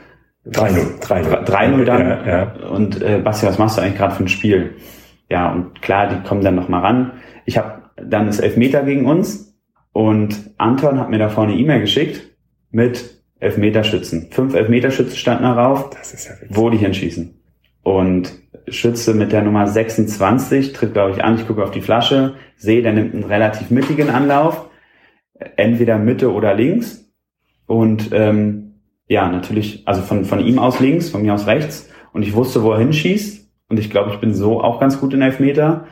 [0.48, 1.44] 3-0, 3-0.
[1.44, 2.08] 3-0 dann.
[2.08, 2.54] Ja, ja.
[2.70, 4.76] Und äh, Basti, was machst du eigentlich gerade für ein Spiel?
[5.30, 7.14] Ja, und klar, die kommen dann noch mal ran.
[7.46, 9.58] Ich habe dann das Elfmeter gegen uns
[9.92, 12.22] und Anton hat mir da vorne eine E-Mail geschickt
[12.70, 13.15] mit
[13.46, 14.28] Elfmeterschützen.
[14.32, 16.50] Fünf Elfmeterschützen standen darauf, Das ist ja witzig.
[16.58, 17.34] wo die hinschießen.
[17.84, 18.34] Und
[18.68, 21.36] Schütze mit der Nummer 26 tritt, glaube ich, an.
[21.36, 24.70] Ich gucke auf die Flasche, sehe, der nimmt einen relativ mittigen Anlauf,
[25.56, 27.06] entweder Mitte oder links.
[27.68, 28.74] Und ähm,
[29.08, 31.90] ja, natürlich, also von, von ihm aus links, von mir aus rechts.
[32.14, 33.46] Und ich wusste, wo er hinschießt.
[33.70, 35.86] Und ich glaube, ich bin so auch ganz gut in Elfmeter.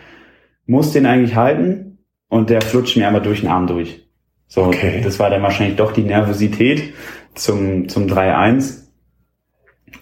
[0.65, 1.99] Muss den eigentlich halten.
[2.29, 4.07] Und der flutscht mir einmal durch den Arm durch.
[4.47, 5.01] So, Okay.
[5.03, 6.93] das war dann wahrscheinlich doch die Nervosität
[7.35, 8.83] zum, zum 3-1.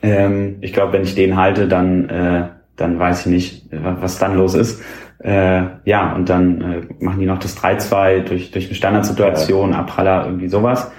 [0.02, 4.18] Ähm, ich glaube, wenn ich den halte, dann, äh, dann weiß ich nicht, wa- was
[4.20, 4.82] dann los ist.
[5.20, 10.26] Äh, ja, und dann äh, machen die noch das 3-2 durch, durch eine Standardsituation, Abpraller,
[10.26, 10.92] irgendwie sowas.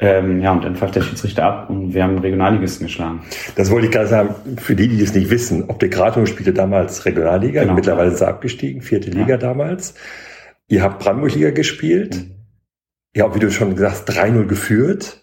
[0.00, 3.20] Ähm, ja, und dann pfeift der Schiedsrichter ab und wir haben Regionalligisten geschlagen.
[3.56, 5.64] Das wollte ich gerade sagen, für die, die das nicht wissen.
[5.68, 7.74] Optik Rathenow spielte damals Regionalliga, Genau.
[7.74, 9.36] mittlerweile ist er abgestiegen, vierte Liga Ja.
[9.38, 9.94] damals.
[10.68, 12.16] Ihr habt Brandenburg-Liga gespielt.
[12.16, 12.30] Mhm.
[13.14, 15.22] Ihr habt, wie du schon gesagt hast, 3-0 geführt.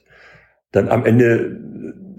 [0.76, 1.58] Dann am Ende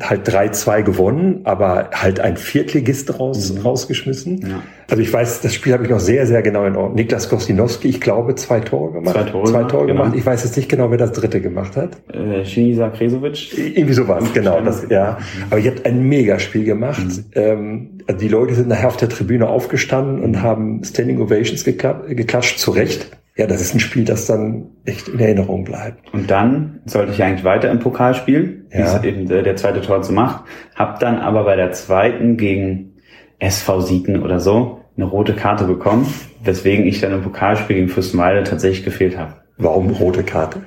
[0.02, 3.60] halt 3-2 gewonnen, aber halt ein Viertligist raus, Mhm.
[3.62, 4.38] rausgeschmissen.
[4.46, 4.62] Ja.
[4.90, 6.94] Also ich weiß, das Spiel habe ich noch sehr, sehr genau in Ordnung.
[6.96, 9.14] Niklas Kostinowski, ich glaube, zwei Tore gemacht.
[9.14, 10.02] Zwei Tore zwei gemacht, Tore genau.
[10.02, 10.18] gemacht.
[10.18, 11.96] Ich weiß jetzt nicht genau, wer das dritte gemacht hat.
[12.14, 13.56] Äh, Shinisa Kresovic.
[13.58, 14.60] Irgendwie sowas, genau.
[14.60, 15.16] Das, ja.
[15.50, 17.02] Aber ihr habt ein Megaspiel gemacht.
[17.06, 17.24] Mhm.
[17.34, 22.06] Ähm, also die Leute sind nachher auf der Tribüne aufgestanden und haben Standing Ovations gekla-
[22.14, 23.16] geklatscht, zu Recht.
[23.36, 26.12] Ja, das ist ein Spiel, das dann echt in Erinnerung bleibt.
[26.14, 28.96] Und dann sollte ich eigentlich weiter im Pokal spielen, wie Ja.
[28.96, 30.44] es eben der, zweite Tor so macht.
[30.74, 32.94] Hab dann aber bei der zweiten gegen
[33.38, 36.06] SV Sieten oder so eine rote Karte bekommen,
[36.42, 39.34] weswegen ich dann im Pokalspiel gegen Fürstenwalde tatsächlich gefehlt habe.
[39.58, 40.62] Warum rote Karte?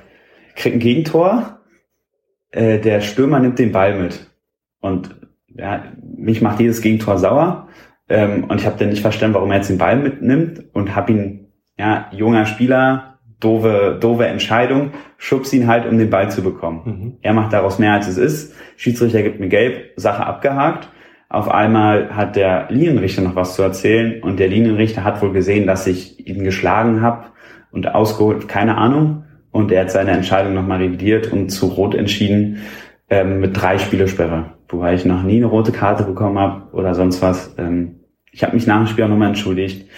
[0.54, 1.58] Kriegt ein Gegentor,
[2.52, 4.30] äh, der Stürmer nimmt den Ball mit.
[4.80, 5.16] Und
[5.48, 5.84] ja,
[6.16, 7.68] mich macht dieses Gegentor sauer.
[8.08, 11.12] Ähm, und ich habe dann nicht verstanden, warum er jetzt den Ball mitnimmt und habe
[11.12, 11.49] ihn,
[11.80, 16.82] ja, junger Spieler, doofe, doofe Entscheidung, schubs ihn halt, um den Ball zu bekommen.
[16.84, 17.16] Mhm.
[17.22, 18.54] Er macht daraus mehr, als es ist.
[18.76, 20.90] Schiedsrichter gibt mir gelb, Sache abgehakt.
[21.30, 25.66] Auf einmal hat der Linienrichter noch was zu erzählen und der Linienrichter hat wohl gesehen,
[25.66, 27.28] dass ich ihn geschlagen habe
[27.72, 29.24] und ausgeholt, keine Ahnung.
[29.50, 32.58] Und er hat seine Entscheidung nochmal revidiert und zu Rot entschieden
[33.08, 37.22] ähm, mit drei Spielersperre, wobei ich noch nie eine rote Karte bekommen habe oder sonst
[37.22, 37.54] was.
[37.56, 38.00] Ähm,
[38.32, 39.88] ich habe mich nach dem Spiel auch nochmal entschuldigt.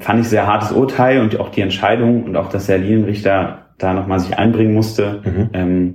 [0.00, 3.94] Fand ich sehr hartes Urteil und auch die Entscheidung und auch, dass der Linienrichter da
[3.94, 5.22] nochmal sich einbringen musste.
[5.24, 5.50] Mhm.
[5.52, 5.94] Ähm,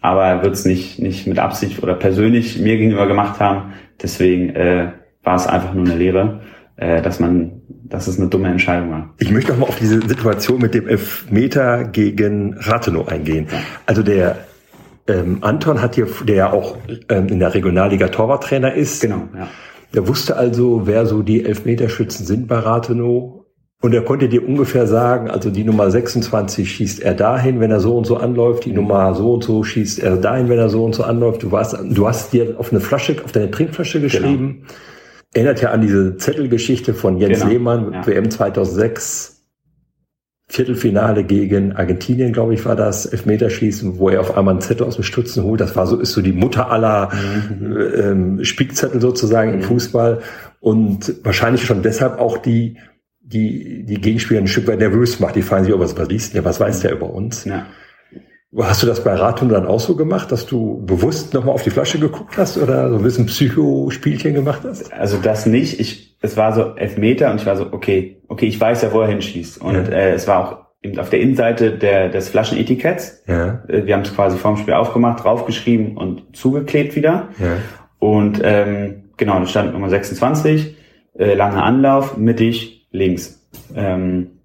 [0.00, 3.72] aber er wird es nicht, nicht mit Absicht oder persönlich mir gegenüber gemacht haben.
[4.02, 6.40] Deswegen äh, war es einfach nur eine Lehre,
[6.76, 9.14] äh, dass man, dass es eine dumme Entscheidung war.
[9.18, 13.48] Ich möchte noch mal auf diese Situation mit dem Elfmeter gegen Rathenow eingehen.
[13.86, 14.38] Also der
[15.06, 16.76] ähm, Anton hat hier, der ja auch
[17.08, 19.48] ähm, in der Regionalliga Torwarttrainer ist, Genau, ja.
[19.94, 23.40] Der wusste also, wer so die Elfmeterschützen sind bei Rathenow.
[23.82, 27.80] Und er konnte dir ungefähr sagen, also die Nummer 26 schießt er dahin, wenn er
[27.80, 30.84] so und so anläuft, die Nummer so und so schießt er dahin, wenn er so
[30.84, 31.42] und so anläuft.
[31.42, 34.12] Du warst, du hast dir auf eine Flasche, auf deine Trinkflasche genau.
[34.12, 34.48] geschrieben.
[34.60, 34.72] Genau.
[35.32, 37.50] Erinnert ja an diese Zettelgeschichte von Jens genau.
[37.50, 38.06] Lehmann, ja.
[38.06, 39.39] WM 2006.
[40.50, 44.96] Viertelfinale gegen Argentinien, glaube ich, war das, Elfmeterschießen, wo er auf einmal einen Zettel aus
[44.96, 45.60] dem Stutzen holt.
[45.60, 47.10] Das war so, ist so die Mutter aller
[47.48, 47.76] mhm.
[47.96, 49.56] ähm, Spickzettel sozusagen mhm.
[49.58, 50.18] im Fußball.
[50.58, 52.76] Und wahrscheinlich schon deshalb auch die
[53.20, 55.36] die, die Gegenspieler ein Stück weit nervös macht.
[55.36, 57.44] Die fragen sich, oh, was, was liest der, was weiß der über uns?
[57.44, 57.66] Ja.
[58.58, 61.70] Hast du das bei Ratum dann auch so gemacht, dass du bewusst nochmal auf die
[61.70, 64.92] Flasche geguckt hast oder so ein bisschen Psychospielchen gemacht hast?
[64.92, 65.78] Also das nicht.
[65.78, 68.92] Ich, es war so elf Meter und ich war so, okay, okay, ich weiß ja,
[68.92, 69.60] wo er hinschießt.
[69.60, 69.82] Und ja.
[69.82, 73.24] äh, es war auch eben auf der Innenseite der, des Flaschenetiketts.
[73.26, 73.62] Ja.
[73.68, 77.28] Äh, wir haben es quasi vorm Spiel aufgemacht, draufgeschrieben und zugeklebt wieder.
[77.38, 77.56] Ja.
[77.98, 80.76] Und ähm, genau, da stand Nummer 26,
[81.18, 83.48] äh, langer Anlauf, mittig, links.
[83.74, 84.40] Ähm,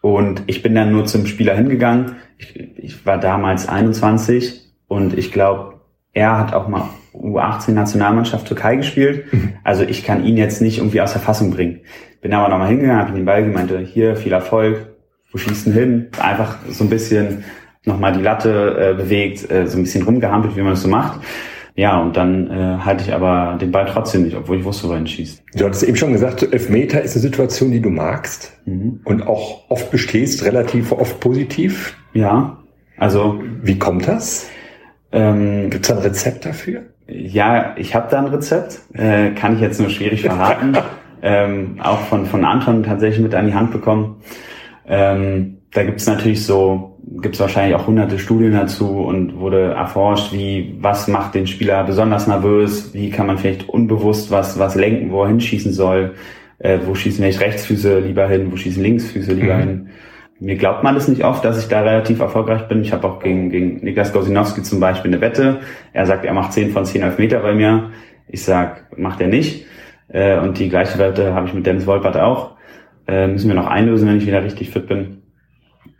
[0.00, 2.16] und ich bin dann nur zum Spieler hingegangen.
[2.38, 5.80] Ich, ich war damals 21 und ich glaube,
[6.12, 9.32] er hat auch mal U18 Nationalmannschaft Türkei gespielt.
[9.32, 9.54] Mhm.
[9.64, 11.80] Also ich kann ihn jetzt nicht irgendwie aus der Fassung bringen.
[12.20, 14.90] Bin aber nochmal hingegangen, habe ihm den Ball gemeint, hier viel Erfolg,
[15.32, 16.08] wo schießt denn hin?
[16.20, 17.44] Einfach so ein bisschen
[17.84, 21.20] nochmal die Latte äh, bewegt, äh, so ein bisschen rumgehampelt, wie man das so macht.
[21.76, 24.92] Ja, und dann äh, halte ich aber den Ball trotzdem nicht, obwohl ich wusste, wo
[24.92, 25.42] er schießt.
[25.54, 29.00] Du hattest eben schon gesagt, Elfmeter ist eine Situation, die du magst mhm.
[29.04, 31.96] und auch oft bestehst, relativ oft positiv.
[32.12, 32.58] Ja,
[32.98, 33.42] also.
[33.62, 34.50] Wie kommt das?
[35.12, 36.82] Ähm, Gibt es ein Rezept dafür?
[37.10, 40.76] Ja, ich habe da ein Rezept, äh, kann ich jetzt nur schwierig verraten.
[41.22, 44.16] ähm, auch von, von Anton tatsächlich mit an die Hand bekommen.
[44.86, 49.72] Ähm, da gibt es natürlich so, gibt es wahrscheinlich auch hunderte Studien dazu und wurde
[49.72, 54.74] erforscht, wie, was macht den Spieler besonders nervös, wie kann man vielleicht unbewusst was, was
[54.74, 56.14] lenken, wo er hinschießen soll,
[56.58, 59.60] äh, wo schießen vielleicht Rechtsfüße lieber hin, wo schießen Linksfüße lieber mhm.
[59.60, 59.88] hin.
[60.40, 62.80] Mir glaubt man das nicht oft, dass ich da relativ erfolgreich bin.
[62.80, 65.60] Ich habe auch gegen, gegen Niklas Gosinowski zum Beispiel eine Wette.
[65.92, 67.90] Er sagt, er macht 10 von 10 Elfmeter bei mir.
[68.26, 69.66] Ich sag, macht er nicht.
[70.08, 72.56] Äh, und die gleiche Wette habe ich mit Dennis Wolpert auch.
[73.06, 75.20] Äh, müssen wir noch einlösen, wenn ich wieder richtig fit bin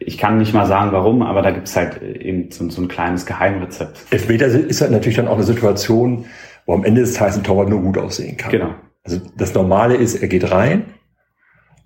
[0.00, 3.26] ich kann nicht mal sagen, warum, aber da gibt's halt eben so, so ein kleines
[3.26, 4.06] Geheimrezept.
[4.10, 6.24] Elfmeter ist halt natürlich dann auch eine Situation,
[6.66, 8.50] wo am Ende des Tages ein Torwart nur gut aussehen kann.
[8.50, 8.74] Genau.
[9.04, 10.84] Also das Normale ist, er geht rein.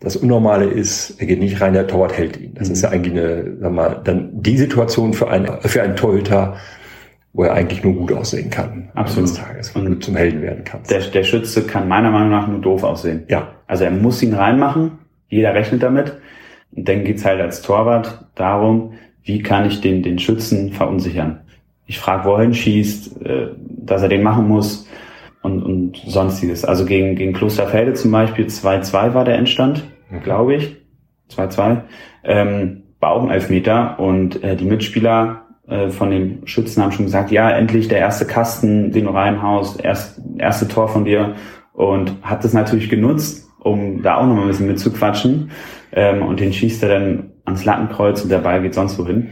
[0.04, 2.54] Das Unnormale ist, er geht nicht rein, der Torwart hält ihn.
[2.54, 2.74] Das mhm.
[2.74, 6.56] ist ja eigentlich eine, sag mal, dann die Situation für einen, für einen Torhüter,
[7.32, 8.90] wo er eigentlich nur gut aussehen kann.
[8.94, 9.30] Absolut.
[9.30, 10.90] Des Tages, wo du zum Helden werden kannst.
[10.90, 13.24] Der, der Schütze kann meiner Meinung nach nur doof aussehen.
[13.28, 13.48] Ja.
[13.66, 14.98] Also er muss ihn reinmachen.
[15.28, 16.16] Jeder rechnet damit.
[16.76, 21.40] Und dann geht's halt als Torwart darum, wie kann ich den, den Schützen verunsichern.
[21.86, 24.86] Ich frage, wohin schießt, äh, dass er den machen muss
[25.42, 26.64] und, und sonstiges.
[26.64, 29.93] Also gegen, gegen Klosterfelde zum Beispiel 2-2 war der Endstand, mhm.
[30.22, 30.76] Glaube ich.
[31.30, 31.82] 2-2.
[32.24, 37.06] Ähm, war auch ein Elfmeter und äh, die Mitspieler äh, von den Schützen haben schon
[37.06, 41.34] gesagt, ja, endlich der erste Kasten, den du reinhaust, erst, erste Tor von dir
[41.72, 45.50] und hat das natürlich genutzt, um da auch noch mal ein bisschen mitzuquatschen
[45.92, 49.30] ähm, und den schießt er dann ans Lattenkreuz und der Ball geht sonst wohin.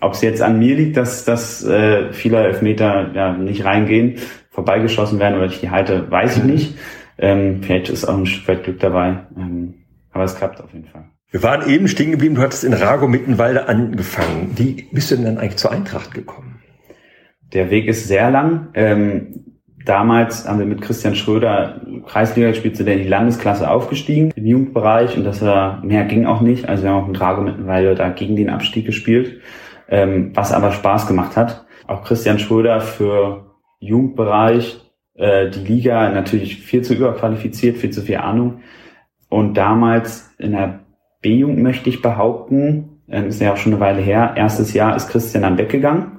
[0.00, 4.16] Ob es jetzt an mir liegt, dass, dass äh, viele Elfmeter ja, nicht reingehen,
[4.50, 6.78] vorbeigeschossen werden oder ich die halte, weiß ich nicht.
[7.18, 9.26] Ähm, vielleicht ist auch ein Stück weit Glück dabei.
[9.36, 9.74] Ähm,
[10.18, 11.04] aber es klappt auf jeden Fall.
[11.30, 14.52] Wir waren eben stehen geblieben, du hattest in Rago Mittenwalde angefangen.
[14.56, 16.60] Wie bist du denn dann eigentlich zur Eintracht gekommen?
[17.52, 18.68] Der Weg ist sehr lang.
[18.74, 19.48] Ähm,
[19.88, 25.16] Damals haben wir mit Christian Schröder Kreisliga gespielt, sind in die Landesklasse aufgestiegen im Jugendbereich
[25.16, 26.68] und das war, mehr ging auch nicht.
[26.68, 29.40] Also wir haben auch in Drago mittlerweile da gegen den Abstieg gespielt,
[29.88, 31.64] ähm, was aber Spaß gemacht hat.
[31.86, 34.78] Auch Christian Schröder für Jugendbereich,
[35.14, 38.60] äh, die Liga natürlich viel zu überqualifiziert, viel zu viel Ahnung.
[39.28, 40.80] Und damals in der
[41.20, 45.08] B-Jugend möchte ich behaupten, äh, ist ja auch schon eine Weile her, erstes Jahr ist
[45.08, 46.18] Christian dann weggegangen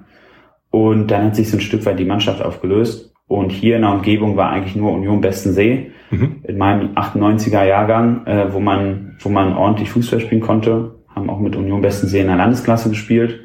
[0.72, 3.92] und dann hat sich so ein Stück weit die Mannschaft aufgelöst und hier in der
[3.92, 6.38] Umgebung war eigentlich nur Union Bestensee mhm.
[6.44, 10.96] in meinem 98er Jahrgang, äh, wo man, wo man ordentlich Fußball spielen konnte.
[11.16, 13.42] Haben auch mit Union Bestensee in der Landesklasse gespielt.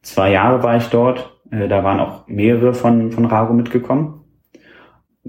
[0.00, 1.38] Zwei Jahre war ich dort.
[1.50, 4.22] Äh, da waren auch mehrere von, von Rago mitgekommen.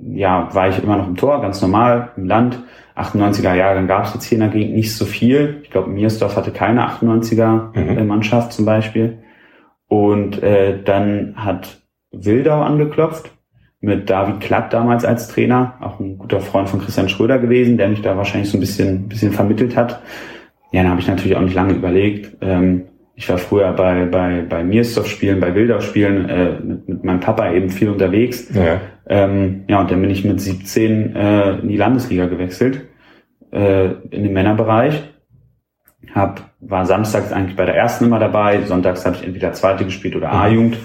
[0.01, 2.59] Ja, war ich immer noch im Tor, ganz normal, im Land.
[2.95, 5.61] 98er Jahrgang gab es jetzt hier in der Gegend nicht so viel.
[5.63, 8.07] Ich glaube, Miersdorf hatte keine 98er mhm.
[8.07, 9.19] Mannschaft zum Beispiel.
[9.87, 11.81] Und äh, dann hat
[12.11, 13.31] Wildau angeklopft
[13.79, 17.89] mit David Klatt damals als Trainer, auch ein guter Freund von Christian Schröder gewesen, der
[17.89, 20.01] mich da wahrscheinlich so ein bisschen, bisschen vermittelt hat.
[20.71, 22.37] Ja, dann habe ich natürlich auch nicht lange überlegt.
[22.41, 22.85] Ähm,
[23.17, 27.71] ich war früher bei, bei, bei Miersdorf-Spielen, bei Wildau-Spielen äh, mit, mit meinem Papa eben
[27.71, 28.47] viel unterwegs.
[28.53, 32.85] Ja, ähm, ja und dann bin ich mit 17 äh, in die Landesliga gewechselt
[33.51, 35.03] äh, in den Männerbereich.
[36.13, 40.15] Hab, war samstags eigentlich bei der ersten immer dabei, sonntags habe ich entweder zweite gespielt
[40.15, 40.39] oder mhm.
[40.39, 40.77] A-Jugend.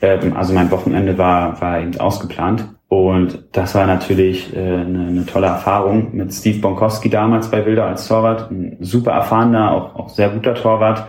[0.00, 2.64] Ähm, also mein Wochenende war, war eben ausgeplant.
[2.86, 7.86] Und das war natürlich äh, eine, eine tolle Erfahrung mit Steve Bonkowski damals bei Wilder
[7.86, 8.52] als Torwart.
[8.52, 11.08] Ein super erfahrener, auch, auch sehr guter Torwart.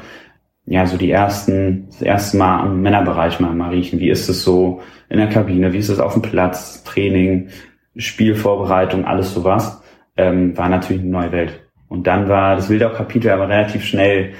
[0.65, 3.99] Ja, so die ersten, das erste Mal am Männerbereich mal, mal riechen.
[3.99, 5.73] Wie ist es so in der Kabine?
[5.73, 6.83] Wie ist es auf dem Platz?
[6.83, 7.49] Training,
[7.97, 9.81] Spielvorbereitung, alles sowas.
[10.15, 11.63] Ähm, war natürlich eine neue Welt.
[11.89, 14.33] Und dann war das Wildau-Kapitel aber relativ schnell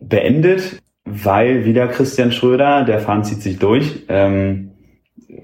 [0.00, 4.70] beendet, weil wieder Christian Schröder, der Fahren zieht sich durch, ähm,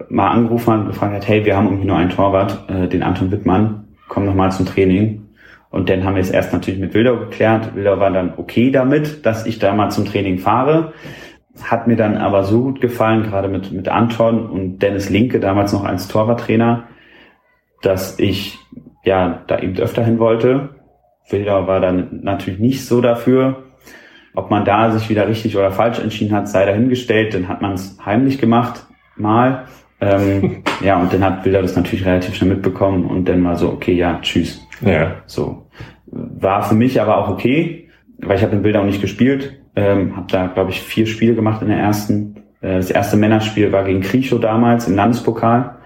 [0.08, 3.02] mal angerufen hat und gefragt hat, hey, wir haben irgendwie nur einen Torwart, äh, den
[3.02, 5.25] Anton Wittmann, komm noch mal zum Training.
[5.70, 7.74] Und dann haben wir es erst natürlich mit Wildau geklärt.
[7.74, 10.92] Wildau war dann okay damit, dass ich da mal zum Training fahre.
[11.62, 15.72] Hat mir dann aber so gut gefallen, gerade mit, mit Anton und Dennis Linke, damals
[15.72, 16.84] noch als Torwarttrainer,
[17.82, 18.58] dass ich
[19.04, 20.70] ja da eben öfter hin wollte.
[21.28, 23.64] Wildau war dann natürlich nicht so dafür.
[24.34, 27.34] Ob man da sich wieder richtig oder falsch entschieden hat, sei dahingestellt.
[27.34, 29.64] Dann hat man es heimlich gemacht, mal.
[30.00, 33.70] Ähm, ja, und dann hat Bilder das natürlich relativ schnell mitbekommen und dann war so,
[33.70, 34.66] okay, ja, tschüss.
[34.84, 35.16] Ja.
[35.26, 35.66] So.
[36.06, 39.58] War für mich aber auch okay, weil ich habe in Bilder auch nicht gespielt.
[39.74, 42.36] Ähm, habe da, glaube ich, vier Spiele gemacht in der ersten.
[42.60, 45.76] Äh, das erste Männerspiel war gegen Kricho damals im Landespokal,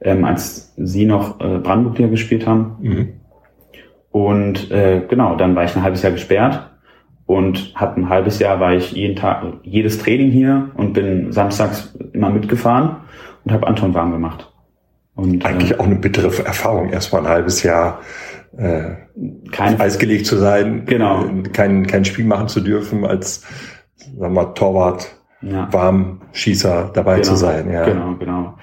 [0.00, 2.76] ähm, als sie noch äh, Brandenburg hier gespielt haben.
[2.80, 3.08] Mhm.
[4.10, 6.70] Und äh, genau, dann war ich ein halbes Jahr gesperrt
[7.26, 11.96] und hab ein halbes Jahr war ich jeden Tag jedes Training hier und bin samstags
[12.12, 12.96] immer mitgefahren
[13.44, 14.52] und habe Anton warm gemacht.
[15.14, 18.00] Und, Eigentlich äh, auch eine bittere Erfahrung, erstmal ein halbes Jahr
[18.56, 18.94] äh,
[19.52, 21.24] kein Eis gelegt zu sein, genau.
[21.24, 23.42] Äh, kein, kein Spiel machen zu dürfen, als
[23.96, 25.72] sagen wir mal, Torwart, ja.
[25.72, 27.70] Warmschießer dabei genau, zu sein.
[27.70, 27.84] Ja.
[27.84, 28.58] Genau, genau.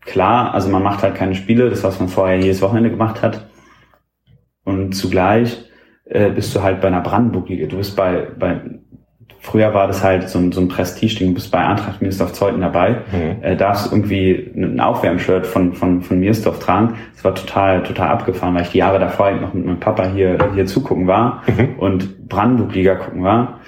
[0.00, 3.48] Klar, also man macht halt keine Spiele, das was man vorher jedes Wochenende gemacht hat.
[4.64, 5.70] Und zugleich
[6.04, 7.66] äh, bist du halt bei einer Brandenburg-Liga.
[7.66, 8.60] Du bist bei, bei
[9.44, 11.30] Früher war das halt so ein, so ein Prestige-Ding.
[11.30, 13.42] Du bist bei Eintracht Miersdorf Zeuthen dabei, mhm.
[13.42, 16.94] äh, darfst irgendwie ein Aufwärmshirt von, von, von Miersdorf tragen.
[17.12, 20.06] Das war total, total abgefahren, weil ich die Jahre davor halt noch mit meinem Papa
[20.06, 21.74] hier, hier zugucken war mhm.
[21.78, 23.58] und Brandenburg-Liga gucken war.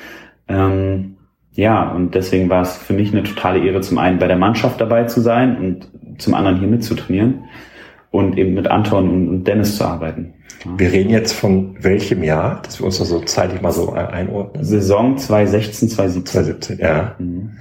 [0.46, 1.16] Ähm,
[1.54, 4.80] ja, und deswegen war es für mich eine totale Ehre, zum einen bei der Mannschaft
[4.80, 7.46] dabei zu sein und zum anderen hier mitzutrainieren
[8.12, 10.34] und eben mit Anton und Dennis zu arbeiten.
[10.64, 14.64] Wir reden jetzt von welchem Jahr, dass wir uns da so zeitlich mal so einordnen?
[14.64, 16.32] Saison 2016, 2017.
[16.32, 17.14] 2017, ja.
[17.18, 17.52] Mhm.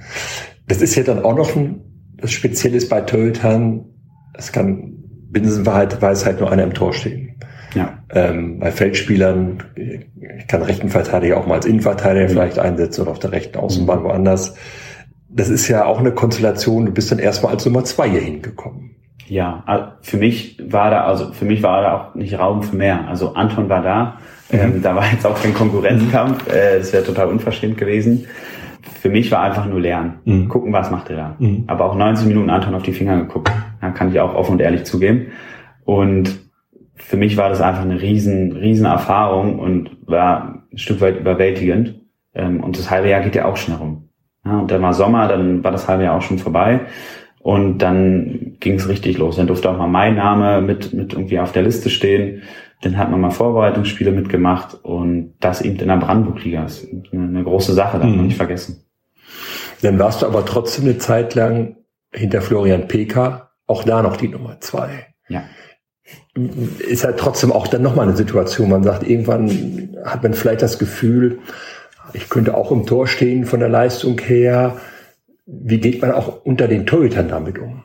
[0.66, 1.80] Das ist ja dann auch noch ein,
[2.16, 3.84] das Spezielles bei Torhütern.
[4.32, 4.94] Es kann
[5.30, 7.36] Binsenweisheit nur einer im Tor stehen.
[7.74, 7.98] Ja.
[8.10, 12.30] Ähm, bei Feldspielern, ich kann rechten Verteidiger auch mal als Innenverteidiger mhm.
[12.30, 14.04] vielleicht einsetzen oder auf der rechten Außenbahn mhm.
[14.04, 14.54] woanders.
[15.28, 18.94] Das ist ja auch eine Konstellation, du bist dann erstmal als Nummer zwei hier hingekommen
[19.26, 23.08] ja, für mich war da, also für mich war da auch nicht Raum für mehr.
[23.08, 24.18] Also Anton war da,
[24.50, 24.58] mhm.
[24.58, 28.26] ähm, da war jetzt auch kein Konkurrenzkampf, äh, das wäre total unverschämt gewesen.
[29.00, 30.48] Für mich war einfach nur lernen, mhm.
[30.48, 31.36] gucken, was macht er da.
[31.38, 31.64] Mhm.
[31.66, 34.60] Aber auch 90 Minuten Anton auf die Finger geguckt, ja, kann ich auch offen und
[34.60, 35.28] ehrlich zugeben.
[35.84, 36.38] Und
[36.94, 42.00] für mich war das einfach eine riesen, riesen Erfahrung und war ein Stück weit überwältigend.
[42.34, 44.08] Ähm, und das halbe Jahr geht ja auch schnell rum.
[44.44, 46.80] Ja, und dann war Sommer, dann war das halbe Jahr auch schon vorbei.
[47.44, 49.36] Und dann ging es richtig los.
[49.36, 52.40] Dann durfte auch mal mein Name mit, mit irgendwie auf der Liste stehen.
[52.80, 57.44] Dann hat man mal Vorbereitungsspiele mitgemacht und das eben in der Brandenburg-Liga ist eine, eine,
[57.44, 58.26] große Sache, darf man mhm.
[58.28, 58.86] nicht vergessen.
[59.82, 61.76] Dann warst du aber trotzdem eine Zeit lang
[62.14, 65.08] hinter Florian Peker, auch da noch die Nummer zwei.
[65.28, 65.42] Ja.
[66.78, 68.70] Ist halt trotzdem auch dann nochmal eine Situation.
[68.70, 71.40] Man sagt, irgendwann hat man vielleicht das Gefühl,
[72.14, 74.78] ich könnte auch im Tor stehen von der Leistung her
[75.46, 77.82] wie geht man auch unter den Torhütern damit um?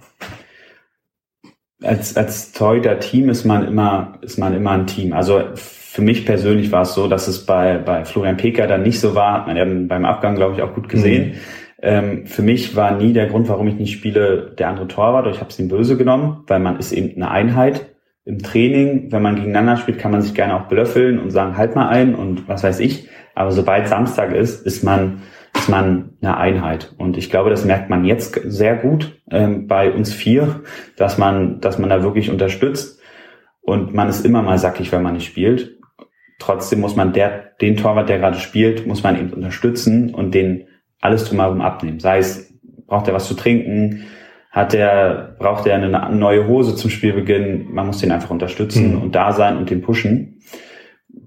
[1.82, 5.14] Als, als Torhüter-Team ist man immer, ist man immer ein Team.
[5.14, 9.00] Also für mich persönlich war es so, dass es bei, bei Florian Peker dann nicht
[9.00, 11.30] so war, hat man ja beim Abgang, glaube ich, auch gut gesehen.
[11.30, 11.36] Mhm.
[11.82, 15.28] Ähm, für mich war nie der Grund, warum ich nicht spiele, der andere Torwart.
[15.28, 17.96] Ich habe es ihm böse genommen, weil man ist eben eine Einheit
[18.26, 19.12] im Training.
[19.12, 22.16] Wenn man gegeneinander spielt, kann man sich gerne auch belöffeln und sagen, halt mal ein
[22.16, 23.08] und was weiß ich.
[23.34, 25.22] Aber sobald Samstag ist, ist man
[25.70, 26.94] ist man eine Einheit.
[26.98, 30.62] Und ich glaube, das merkt man jetzt sehr gut ähm, bei uns vier,
[30.98, 33.00] dass man, dass man da wirklich unterstützt.
[33.62, 35.78] Und man ist immer mal sackig, wenn man nicht spielt.
[36.40, 40.66] Trotzdem muss man der, den Torwart, der gerade spielt, muss man eben unterstützen und den
[41.02, 42.00] alles drumherum abnehmen.
[42.00, 42.52] Sei es,
[42.88, 44.06] braucht er was zu trinken,
[44.50, 49.02] hat er, braucht er eine neue Hose zum Spielbeginn, man muss den einfach unterstützen mhm.
[49.04, 50.42] und da sein und den pushen.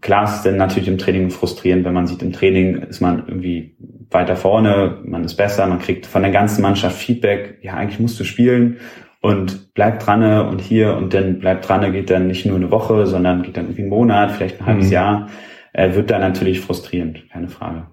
[0.01, 3.25] Klar ist es dann natürlich im Training frustrierend, wenn man sieht, im Training ist man
[3.27, 3.77] irgendwie
[4.11, 8.19] weiter vorne, man ist besser, man kriegt von der ganzen Mannschaft Feedback, ja, eigentlich musst
[8.21, 8.79] du spielen.
[9.23, 13.07] und bleibt dran und hier und dann bleibt dran geht dann nicht nur eine Woche,
[13.07, 14.93] sondern geht dann irgendwie einen Monat, vielleicht ein halbes mhm.
[14.93, 15.29] Jahr,
[15.73, 17.87] äh, wird dann natürlich frustrierend, keine Frage.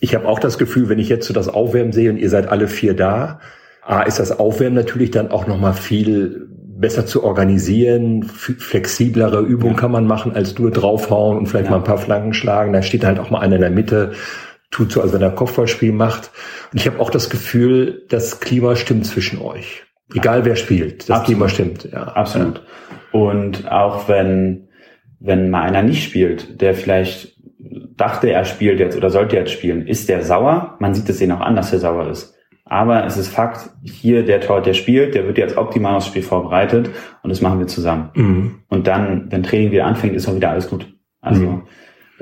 [0.00, 2.48] Ich habe auch das Gefühl, wenn ich jetzt so das Aufwärmen sehe und ihr seid
[2.48, 3.40] alle vier da,
[3.82, 6.49] A, ist das Aufwärmen natürlich dann auch nochmal viel
[6.80, 9.80] besser zu organisieren, flexiblere Übungen ja.
[9.80, 11.72] kann man machen, als nur draufhauen und vielleicht ja.
[11.72, 12.72] mal ein paar Flanken schlagen.
[12.72, 14.12] Da steht halt auch mal einer in der Mitte,
[14.70, 16.30] tut so, als wenn er Kopfballspiel macht.
[16.72, 19.82] Und ich habe auch das Gefühl, das Klima stimmt zwischen euch.
[20.14, 21.26] Egal wer spielt, das Absolut.
[21.26, 21.88] Klima stimmt.
[21.92, 22.04] Ja.
[22.04, 22.62] Absolut.
[23.12, 24.68] Und auch wenn,
[25.20, 27.36] wenn mal einer nicht spielt, der vielleicht
[27.96, 30.76] dachte, er spielt jetzt oder sollte jetzt spielen, ist der sauer?
[30.80, 32.34] Man sieht es ihn auch an, dass er sauer ist.
[32.70, 36.22] Aber es ist Fakt, hier der Tor, der spielt, der wird jetzt optimal aufs Spiel
[36.22, 36.88] vorbereitet
[37.22, 38.10] und das machen wir zusammen.
[38.14, 38.54] Mhm.
[38.68, 40.86] Und dann, wenn Training wieder anfängt, ist auch wieder alles gut.
[41.20, 41.62] Also mhm.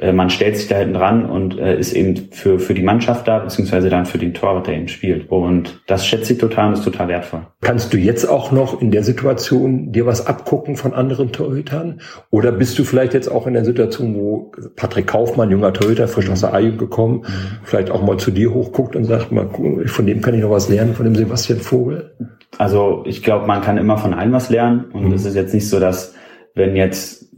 [0.01, 3.26] Äh, man stellt sich da hinten dran und äh, ist eben für, für die Mannschaft
[3.26, 5.30] da, beziehungsweise dann für den Torwart, der eben spielt.
[5.30, 7.46] Und das schätze ich total und ist total wertvoll.
[7.61, 12.01] Kannst du jetzt auch noch in der Situation dir was abgucken von anderen Torhütern?
[12.30, 16.30] Oder bist du vielleicht jetzt auch in der Situation, wo Patrick Kaufmann, junger Torhüter, frisch
[16.30, 17.24] aus der A-Jugend gekommen,
[17.64, 19.49] vielleicht auch mal zu dir hochguckt und sagt, mal,
[19.86, 22.12] von dem kann ich noch was lernen, von dem Sebastian Vogel?
[22.57, 24.86] Also ich glaube, man kann immer von allen was lernen.
[24.92, 25.12] Und mhm.
[25.12, 26.14] es ist jetzt nicht so, dass
[26.55, 27.28] wenn jetzt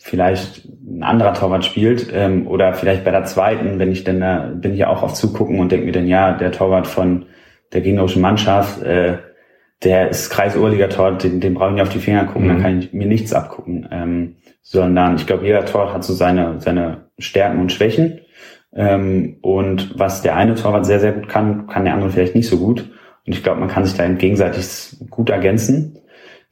[0.00, 0.65] vielleicht
[0.96, 4.72] ein anderer Torwart spielt ähm, oder vielleicht bei der zweiten, wenn ich dann da bin
[4.72, 7.26] ich ja auch auf zugucken und denke mir dann ja der Torwart von
[7.72, 9.18] der gegnerischen Mannschaft, äh,
[9.84, 12.48] der ist Kreisoberliga Torwart, den, den brauche ich nicht auf die Finger gucken, mhm.
[12.48, 16.60] dann kann ich mir nichts abgucken, ähm, sondern ich glaube jeder Torwart hat so seine
[16.60, 18.20] seine Stärken und Schwächen
[18.74, 22.48] ähm, und was der eine Torwart sehr sehr gut kann, kann der andere vielleicht nicht
[22.48, 22.90] so gut
[23.26, 25.98] und ich glaube man kann sich da gegenseitig gut ergänzen.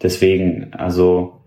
[0.02, 1.44] Deswegen also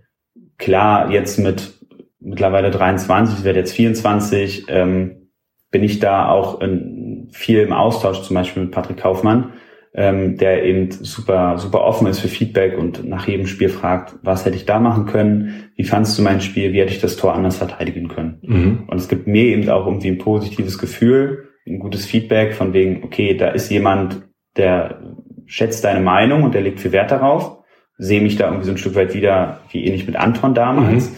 [0.57, 1.76] klar jetzt mit
[2.19, 5.29] mittlerweile 23, ich werde jetzt 24, ähm,
[5.71, 9.53] bin ich da auch in, viel im Austausch, zum Beispiel mit Patrick Kaufmann,
[9.93, 14.45] ähm, der eben super, super offen ist für Feedback und nach jedem Spiel fragt, was
[14.45, 17.33] hätte ich da machen können, wie fandst du mein Spiel, wie hätte ich das Tor
[17.33, 18.39] anders verteidigen können.
[18.41, 18.83] Mhm.
[18.87, 23.03] Und es gibt mir eben auch irgendwie ein positives Gefühl, ein gutes Feedback von wegen,
[23.03, 24.21] okay, da ist jemand,
[24.55, 25.01] der
[25.45, 27.57] schätzt deine Meinung und der legt viel Wert darauf,
[27.97, 31.09] sehe mich da irgendwie so ein Stück weit wieder, wie ähnlich mit Anton damals.
[31.09, 31.15] Mhm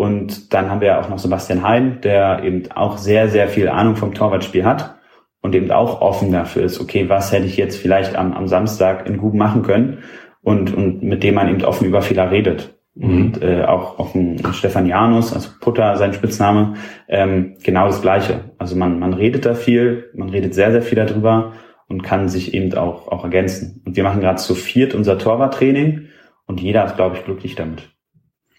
[0.00, 3.96] und dann haben wir auch noch Sebastian Hein, der eben auch sehr, sehr viel Ahnung
[3.96, 4.94] vom Torwartspiel hat
[5.42, 9.06] und eben auch offen dafür ist, okay, was hätte ich jetzt vielleicht am, am Samstag
[9.06, 9.98] in Gut machen können
[10.40, 12.78] und, und mit dem man eben offen über Fehler redet.
[12.94, 13.10] Mhm.
[13.10, 16.76] Und äh, auch, auch ein, ein Stefan Janus, also Putter, sein Spitzname,
[17.06, 18.52] ähm, genau das Gleiche.
[18.56, 21.52] Also man, man redet da viel, man redet sehr, sehr viel darüber
[21.88, 23.82] und kann sich eben auch, auch ergänzen.
[23.84, 26.06] Und wir machen gerade zu viert unser Torwarttraining
[26.46, 27.90] und jeder ist, glaube ich, glücklich damit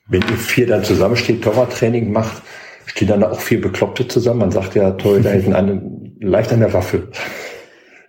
[0.08, 2.42] wenn ihr vier dann zusammensteht, Torwarttraining macht,
[2.86, 4.40] stehen dann auch vier Bekloppte zusammen.
[4.40, 5.82] Man sagt ja, toll, da hinten eine,
[6.20, 7.08] leicht an der Waffe.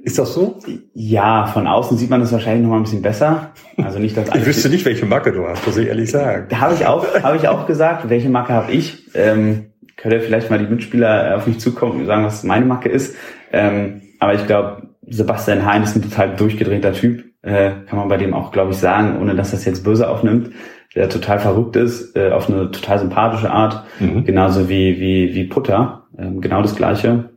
[0.00, 0.58] Ist das so?
[0.94, 3.52] Ja, von außen sieht man das wahrscheinlich noch mal ein bisschen besser.
[3.76, 6.46] Also nicht, dass ich wüsste nicht, welche Marke du hast, muss ich ehrlich sagen.
[6.48, 9.08] Da habe ich auch, habe ich auch gesagt, welche Marke habe ich.
[9.14, 9.66] Ähm,
[9.96, 13.14] könnte vielleicht mal die Mitspieler auf mich zukommen und sagen, was meine Marke ist.
[13.52, 17.24] Ähm, aber ich glaube, Sebastian Hein ist ein total durchgedrehter Typ.
[17.42, 20.50] Äh, kann man bei dem auch, glaube ich, sagen, ohne dass das jetzt böse aufnimmt
[20.94, 24.24] der total verrückt ist, äh, auf eine total sympathische Art, mhm.
[24.24, 27.30] genauso wie, wie, wie Putter, ähm, genau das Gleiche.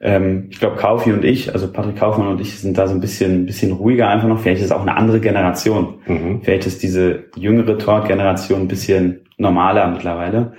[0.00, 3.00] Ähm, ich glaube, Kaufi und ich, also Patrick Kaufmann und ich, sind da so ein
[3.00, 4.40] bisschen, bisschen ruhiger einfach noch.
[4.40, 5.94] Vielleicht ist es auch eine andere Generation.
[6.06, 6.40] Mhm.
[6.42, 10.52] Vielleicht ist diese jüngere Tort-Generation ein bisschen normaler mittlerweile.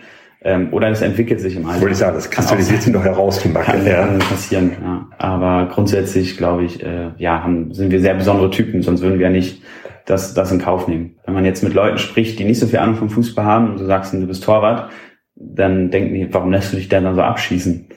[0.43, 1.81] Ähm, oder es entwickelt sich im Alter.
[1.81, 3.71] Wollte ich sagen, das kristallisiert sich noch heraus, die Macke.
[3.71, 4.07] Kann, ja.
[4.07, 5.07] kann passieren, ja.
[5.17, 9.27] Aber grundsätzlich, glaube ich, äh, ja, haben, sind wir sehr besondere Typen, sonst würden wir
[9.27, 9.61] ja nicht
[10.07, 11.17] das, das in Kauf nehmen.
[11.25, 13.79] Wenn man jetzt mit Leuten spricht, die nicht so viel Ahnung vom Fußball haben und
[13.79, 14.89] du sagst, du bist Torwart,
[15.35, 17.89] dann denken die, warum lässt du dich denn dann so abschießen?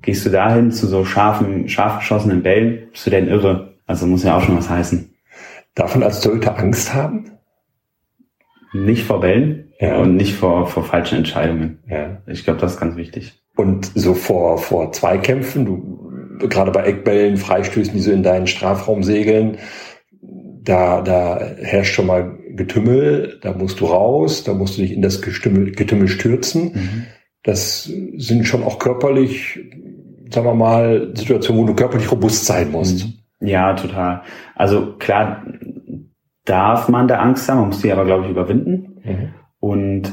[0.00, 2.88] Gehst du dahin zu so scharfen, scharf geschossenen Bällen?
[2.92, 3.74] Bist du denn irre?
[3.86, 5.12] Also muss ja auch schon was heißen.
[5.74, 7.32] Darf man als Torhüter Angst haben?
[8.72, 9.96] Nicht vor Bällen ja.
[9.98, 11.80] und nicht vor, vor falschen Entscheidungen.
[11.88, 12.22] Ja.
[12.26, 13.42] Ich glaube, das ist ganz wichtig.
[13.56, 19.02] Und so vor, vor Zweikämpfen, du, gerade bei Eckbällen, Freistößen, die so in deinen Strafraum
[19.02, 19.58] segeln,
[20.66, 25.00] da, da herrscht schon mal Getümmel, da musst du raus, da musst du dich in
[25.00, 26.72] das Getümmel, Getümmel stürzen.
[26.74, 27.06] Mhm.
[27.42, 29.60] Das sind schon auch körperlich,
[30.30, 33.06] sagen wir mal, Situationen, wo du körperlich robust sein musst.
[33.06, 33.48] Mhm.
[33.48, 34.22] Ja, total.
[34.54, 35.46] Also klar
[36.44, 39.00] darf man da Angst haben, man muss die aber, glaube ich, überwinden.
[39.04, 39.34] Mhm.
[39.60, 40.12] Und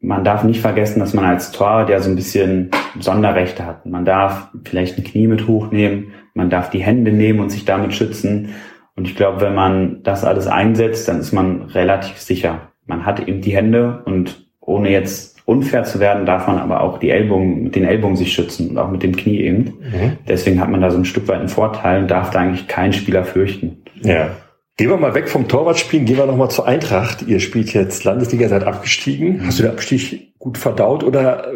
[0.00, 3.86] man darf nicht vergessen, dass man als Tor der so ein bisschen Sonderrechte hat.
[3.86, 7.94] Man darf vielleicht ein Knie mit hochnehmen, man darf die Hände nehmen und sich damit
[7.94, 8.54] schützen.
[9.00, 12.68] Und ich glaube, wenn man das alles einsetzt, dann ist man relativ sicher.
[12.84, 16.98] Man hat eben die Hände und ohne jetzt unfair zu werden, darf man aber auch
[16.98, 19.62] die Ellbogen, mit den Ellbogen sich schützen und auch mit dem Knie eben.
[19.80, 20.18] Mhm.
[20.28, 22.92] Deswegen hat man da so ein Stück weit einen Vorteil und darf da eigentlich keinen
[22.92, 23.84] Spieler fürchten.
[24.02, 24.32] Ja.
[24.76, 27.22] Gehen wir mal weg vom Torwartspielen, gehen wir nochmal zur Eintracht.
[27.22, 29.46] Ihr spielt jetzt Landesliga, seid abgestiegen.
[29.46, 31.54] Hast du den Abstieg gut verdaut oder äh,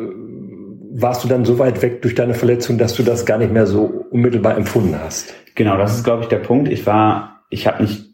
[0.94, 3.66] warst du dann so weit weg durch deine Verletzung, dass du das gar nicht mehr
[3.66, 5.34] so unmittelbar empfunden hast?
[5.54, 6.68] Genau, das ist, glaube ich, der Punkt.
[6.68, 8.04] Ich war, ich habe nicht,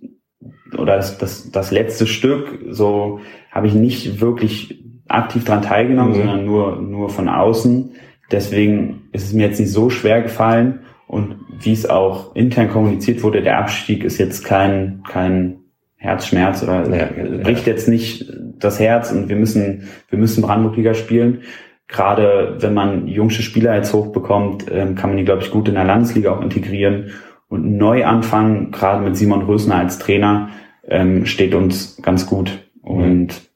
[0.76, 3.20] oder das, das, das letzte Stück, so
[3.50, 6.16] habe ich nicht wirklich aktiv dran teilgenommen, mhm.
[6.18, 7.92] sondern nur, nur von außen.
[8.30, 10.80] Deswegen ist es mir jetzt nicht so schwer gefallen.
[11.08, 15.56] Und wie es auch intern kommuniziert wurde, der Abstieg ist jetzt kein, kein
[15.96, 17.08] Herzschmerz oder ja,
[17.42, 21.42] bricht jetzt nicht das Herz und wir müssen, wir müssen Brandenburg-Liga spielen.
[21.88, 25.74] Gerade wenn man jungsche Spieler jetzt hochbekommt, ähm, kann man die, glaube ich, gut in
[25.74, 27.10] der Landesliga auch integrieren
[27.50, 30.48] und neu anfangen, gerade mit Simon Rösner als Trainer,
[30.88, 32.70] ähm, steht uns ganz gut.
[32.80, 33.50] Und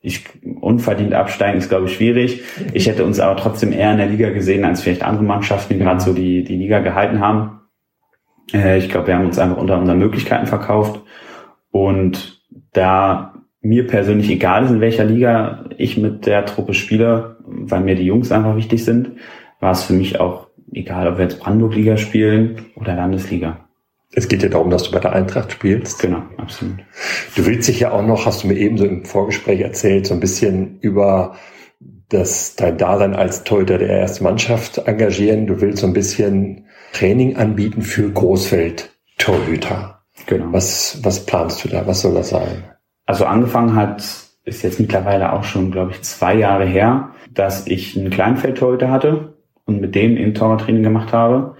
[0.00, 0.24] ich
[0.60, 2.42] unverdient absteigen ist, glaube ich, schwierig.
[2.72, 5.78] Ich hätte uns aber trotzdem eher in der Liga gesehen als vielleicht andere Mannschaften, die
[5.78, 7.60] gerade so die, die Liga gehalten haben.
[8.52, 11.02] Äh, ich glaube, wir haben uns einfach unter unseren Möglichkeiten verkauft.
[11.70, 17.82] Und da mir persönlich egal ist, in welcher Liga ich mit der Truppe spiele, weil
[17.82, 19.12] mir die Jungs einfach wichtig sind,
[19.60, 23.68] war es für mich auch egal, ob wir jetzt Brandenburg-Liga spielen oder Landesliga.
[24.12, 26.00] Es geht ja darum, dass du bei der Eintracht spielst.
[26.00, 26.78] Genau, absolut.
[27.36, 30.14] Du willst dich ja auch noch, hast du mir eben so im Vorgespräch erzählt, so
[30.14, 31.36] ein bisschen über
[32.08, 35.46] das, dein Dasein als Torhüter der ersten Mannschaft engagieren.
[35.46, 40.02] Du willst so ein bisschen Training anbieten für Großfeld-Torhüter.
[40.26, 40.46] Genau.
[40.52, 41.86] Was, was planst du da?
[41.86, 42.64] Was soll das sein?
[43.04, 44.02] Also angefangen hat,
[44.44, 49.37] ist jetzt mittlerweile auch schon, glaube ich, zwei Jahre her, dass ich einen Kleinfeldtorhüter hatte
[49.68, 51.54] und mit dem eben Torwarttraining gemacht habe.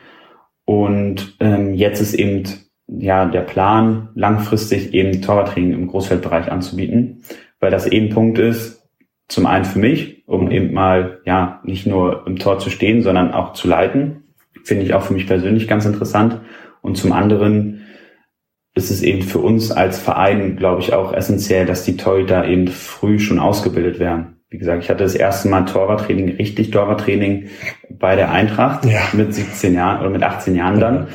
[0.64, 2.44] Und ähm, jetzt ist eben
[2.88, 7.22] ja der Plan, langfristig eben Torwarttraining im Großfeldbereich anzubieten,
[7.60, 8.88] weil das eben Punkt ist,
[9.28, 13.32] zum einen für mich, um eben mal ja nicht nur im Tor zu stehen, sondern
[13.32, 14.24] auch zu leiten.
[14.64, 16.40] Finde ich auch für mich persönlich ganz interessant.
[16.80, 17.82] Und zum anderen
[18.74, 22.68] ist es eben für uns als Verein, glaube ich, auch essentiell, dass die Torhüter eben
[22.68, 27.48] früh schon ausgebildet werden wie gesagt, ich hatte das erste Mal Torwarttraining, richtig Torwarttraining
[27.90, 29.00] bei der Eintracht ja.
[29.12, 31.08] mit 17 Jahren oder mit 18 Jahren dann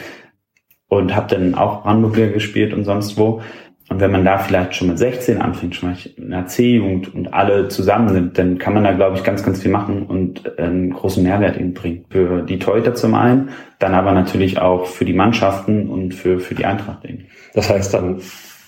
[0.88, 3.42] und habe dann auch Brandenburger gespielt und sonst wo.
[3.90, 7.34] Und wenn man da vielleicht schon mit 16 anfängt, schon mal in der C-Jugend und
[7.34, 10.92] alle zusammen sind, dann kann man da, glaube ich, ganz, ganz viel machen und einen
[10.92, 12.06] großen Mehrwert eben bringen.
[12.10, 16.56] Für die Torhüter zum einen, dann aber natürlich auch für die Mannschaften und für, für
[16.56, 17.04] die Eintracht.
[17.04, 17.26] Eben.
[17.54, 18.22] Das heißt dann,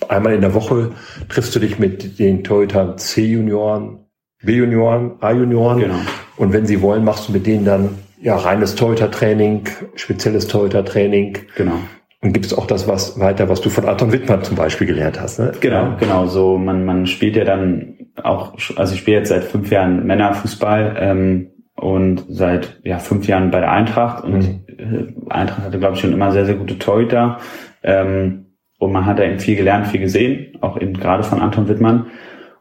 [0.09, 0.91] einmal in der Woche
[1.29, 4.04] triffst du dich mit den Torhütern C-Junioren,
[4.45, 5.79] B-Junioren, A-Junioren.
[5.79, 5.95] Genau.
[6.37, 7.89] Und wenn sie wollen, machst du mit denen dann
[8.21, 11.37] ja reines Torhüter-Training, spezielles Torhüter-Training.
[11.55, 11.79] Genau.
[12.21, 15.21] Und gibt es auch das was weiter, was du von Anton Wittmann zum Beispiel gelernt
[15.21, 15.51] hast, ne?
[15.59, 15.97] Genau, ja.
[15.99, 16.25] genau.
[16.25, 20.95] So man man spielt ja dann auch, also ich spiele jetzt seit fünf Jahren Männerfußball
[20.99, 25.27] ähm, und seit ja fünf Jahren bei der Eintracht und mhm.
[25.29, 27.37] Eintracht hatte glaube ich schon immer sehr sehr gute Torhüter
[27.83, 28.47] ähm,
[28.79, 32.07] und man hat da eben viel gelernt, viel gesehen, auch eben gerade von Anton Wittmann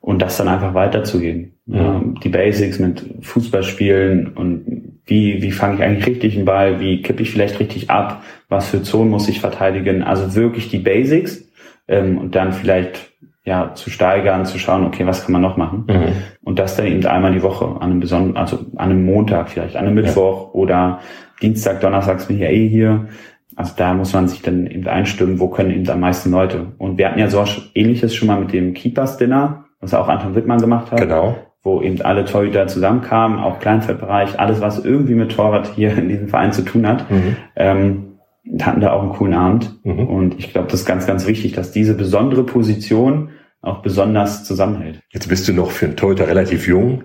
[0.05, 1.53] und das dann einfach weiterzugeben.
[1.65, 2.03] Ja.
[2.23, 7.23] Die Basics mit Fußballspielen und wie, wie fange ich eigentlich richtig einen Ball, wie kippe
[7.23, 10.03] ich vielleicht richtig ab, was für Zonen muss ich verteidigen.
[10.03, 11.49] Also wirklich die Basics
[11.89, 13.13] ähm, und dann vielleicht
[13.47, 15.85] ja zu steigern, zu schauen, okay, was kann man noch machen?
[15.89, 16.13] Mhm.
[16.43, 19.75] Und das dann eben einmal die Woche, an einem besonderen, also an einem Montag vielleicht,
[19.75, 20.61] an einem Mittwoch ja.
[20.61, 21.01] oder
[21.41, 23.09] Dienstag, Donnerstag bin ich ja eh hier.
[23.57, 26.73] Also da muss man sich dann eben einstimmen, wo können eben am meisten Leute.
[26.77, 27.43] Und wir hatten ja so
[27.75, 31.01] ähnliches schon mal mit dem Keepers Dinner was auch Anton Wittmann gemacht hat.
[31.01, 31.37] Genau.
[31.63, 36.29] Wo eben alle Torhüter zusammenkamen, auch Kleinfeldbereich, alles, was irgendwie mit Torwart hier in diesem
[36.29, 37.11] Verein zu tun hat.
[37.11, 37.37] Mhm.
[37.57, 38.19] Ähm,
[38.61, 39.79] hatten da auch einen coolen Abend.
[39.85, 40.07] Mhm.
[40.07, 43.31] Und ich glaube, das ist ganz, ganz wichtig, dass diese besondere Position
[43.63, 45.01] auch besonders zusammenhält.
[45.11, 47.05] Jetzt bist du noch für einen Torhüter relativ jung.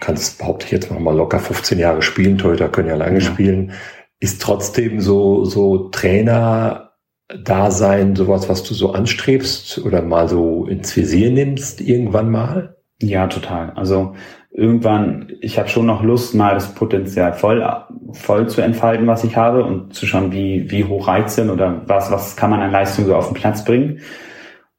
[0.00, 2.38] Kannst, behaupte ich jetzt noch mal locker 15 Jahre spielen.
[2.38, 3.20] Torhüter können ja lange ja.
[3.20, 3.72] spielen.
[4.18, 6.89] Ist trotzdem so, so Trainer
[7.44, 12.76] Dasein sowas, was du so anstrebst oder mal so ins Visier nimmst irgendwann mal?
[13.00, 13.70] Ja, total.
[13.70, 14.14] Also
[14.50, 17.66] irgendwann, ich habe schon noch Lust, mal das Potenzial voll,
[18.12, 21.82] voll zu entfalten, was ich habe und zu schauen, wie, wie hoch reizt sind oder
[21.86, 24.00] was, was kann man an Leistung so auf den Platz bringen.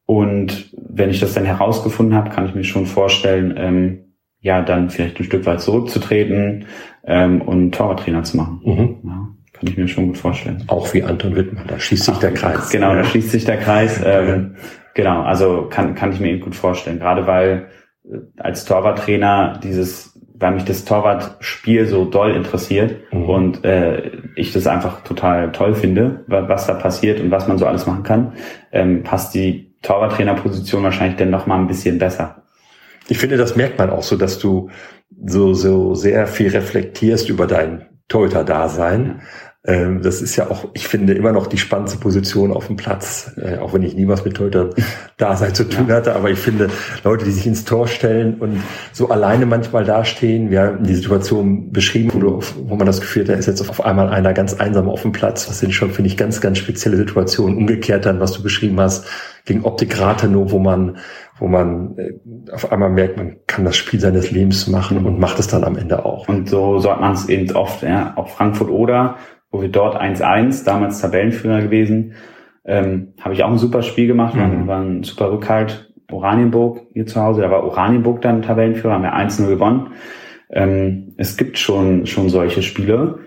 [0.06, 4.90] Und wenn ich das dann herausgefunden habe, kann ich mir schon vorstellen, ähm, ja, dann
[4.90, 6.66] vielleicht ein Stück weit zurückzutreten
[7.06, 8.62] ähm, und Torwarttrainer zu machen.
[8.64, 8.98] Mhm.
[9.04, 9.28] Ja.
[9.62, 10.64] Kann ich mir schon gut vorstellen.
[10.66, 12.72] Auch wie Anton Wittmann, da schließt sich Ach, der Kreis.
[12.72, 14.02] Genau, da schließt sich der Kreis.
[14.04, 14.56] Ähm,
[14.96, 16.98] genau, also kann, kann ich mir eben gut vorstellen.
[16.98, 17.68] Gerade weil
[18.04, 23.30] äh, als Torwarttrainer dieses, weil mich das Torwartspiel so doll interessiert mhm.
[23.30, 27.68] und äh, ich das einfach total toll finde, was da passiert und was man so
[27.68, 28.34] alles machen kann,
[28.72, 32.42] ähm, passt die Torwarttrainerposition wahrscheinlich dann noch mal ein bisschen besser.
[33.10, 34.72] Ich finde, das merkt man auch so, dass du
[35.24, 39.22] so, so sehr viel reflektierst über dein Torhüter-Dasein.
[39.64, 43.32] Ähm, das ist ja auch, ich finde, immer noch die spannendste Position auf dem Platz,
[43.38, 46.16] äh, auch wenn ich nie was mit Torhüter-Dasein zu tun hatte.
[46.16, 46.70] Aber ich finde,
[47.04, 48.60] Leute, die sich ins Tor stellen und
[48.92, 53.22] so alleine manchmal dastehen, wir haben die Situation beschrieben, wo, du, wo man das Gefühl
[53.24, 55.46] hat, da ist jetzt auf einmal einer ganz einsam auf dem Platz.
[55.46, 57.56] Das sind schon, finde ich, ganz, ganz spezielle Situationen.
[57.56, 59.06] Umgekehrt dann, was du beschrieben hast,
[59.46, 60.98] gegen Optik Rathenow, wo man,
[61.38, 62.14] wo man äh,
[62.52, 65.78] auf einmal merkt, man kann das Spiel seines Lebens machen und macht es dann am
[65.78, 66.28] Ende auch.
[66.28, 69.18] Und so so hat man es eben oft, ja, auch Frankfurt oder
[69.52, 72.14] wo wir dort 1-1, damals Tabellenführer gewesen,
[72.66, 74.68] ähm, habe ich auch ein super Spiel gemacht, mhm.
[74.68, 75.88] war ein super Rückhalt.
[76.12, 79.92] Oranienburg hier zu Hause, da war Oranienburg dann Tabellenführer, haben wir 1-0 gewonnen.
[80.50, 83.20] Ähm, es gibt schon, schon solche Spiele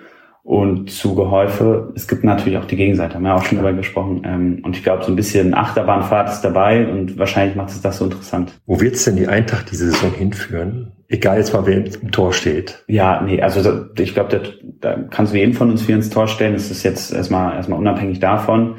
[0.44, 4.22] und zu Gehäufe, es gibt natürlich auch die Gegenseite, haben wir auch schon darüber gesprochen.
[4.26, 7.96] Ähm, und ich glaube, so ein bisschen Achterbahnfahrt ist dabei und wahrscheinlich macht es das
[7.96, 8.52] so interessant.
[8.66, 10.92] Wo wird's denn die Eintracht diese Saison hinführen?
[11.08, 12.84] Egal jetzt mal, wer im Tor steht.
[12.88, 16.28] Ja, nee, also ich glaube, da, da kannst du jeden von uns vier ins Tor
[16.28, 16.52] stellen.
[16.52, 18.76] Das ist jetzt erstmal, erstmal unabhängig davon.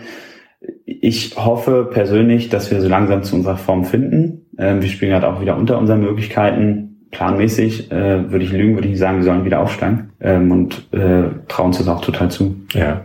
[0.85, 4.51] Ich hoffe persönlich, dass wir so langsam zu unserer Form finden.
[4.59, 8.87] Ähm, wir spielen gerade auch wieder unter unseren Möglichkeiten planmäßig äh, würde ich lügen, würde
[8.87, 12.55] ich sagen, wir sollen wieder aufsteigen ähm, und äh, trauen uns das auch total zu.
[12.73, 13.01] Ja,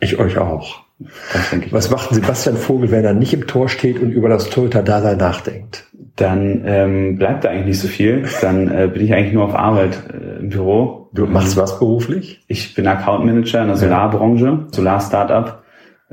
[0.00, 0.84] ich euch auch.
[1.00, 5.18] Ich Was macht Sebastian Vogel, wenn er nicht im Tor steht und über das Torhüter-Dasein
[5.18, 5.84] nachdenkt?
[6.16, 8.24] Dann ähm, bleibt da eigentlich nicht so viel.
[8.40, 11.08] Dann äh, bin ich eigentlich nur auf Arbeit äh, im Büro.
[11.12, 12.44] Du machst was beruflich?
[12.46, 15.63] Ich bin Account Manager in der Solarbranche, Solar-Startup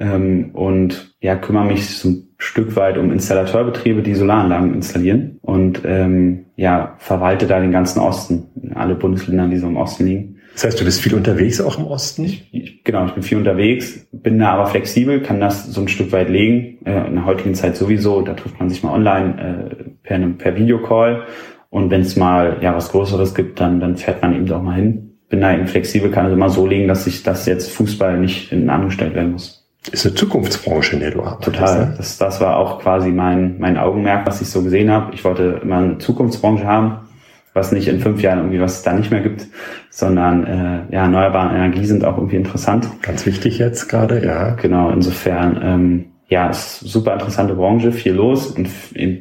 [0.01, 5.83] ähm, und ja, kümmere mich so ein Stück weit um Installateurbetriebe, die Solaranlagen installieren und
[5.85, 10.37] ähm, ja, verwalte da den ganzen Osten, alle Bundesländer, die so im Osten liegen.
[10.53, 12.25] Das heißt, du bist viel unterwegs auch im Osten?
[12.25, 16.11] Ich, genau, ich bin viel unterwegs, bin da aber flexibel, kann das so ein Stück
[16.11, 16.79] weit legen.
[16.83, 20.55] Äh, in der heutigen Zeit sowieso, da trifft man sich mal online äh, per, per
[20.55, 21.23] Videocall.
[21.69, 24.75] Und wenn es mal ja was Größeres gibt, dann, dann fährt man eben auch mal
[24.75, 25.19] hin.
[25.29, 28.49] Bin da eben flexibel, kann es immer so legen, dass ich das jetzt Fußball nicht
[28.49, 29.60] hinten angestellt werden muss
[29.91, 31.43] ist eine Zukunftsbranche, in der du arbeitest.
[31.43, 31.79] Total.
[31.87, 31.93] Ne?
[31.97, 35.13] Das, das war auch quasi mein, mein Augenmerk, was ich so gesehen habe.
[35.13, 36.99] Ich wollte immer eine Zukunftsbranche haben,
[37.53, 39.47] was nicht in fünf Jahren irgendwie was es da nicht mehr gibt,
[39.89, 42.87] sondern äh, ja, erneuerbare Energie sind auch irgendwie interessant.
[43.01, 44.51] Ganz wichtig jetzt gerade, ja.
[44.51, 48.69] Genau, insofern ähm, ja, ist super interessante Branche, viel los und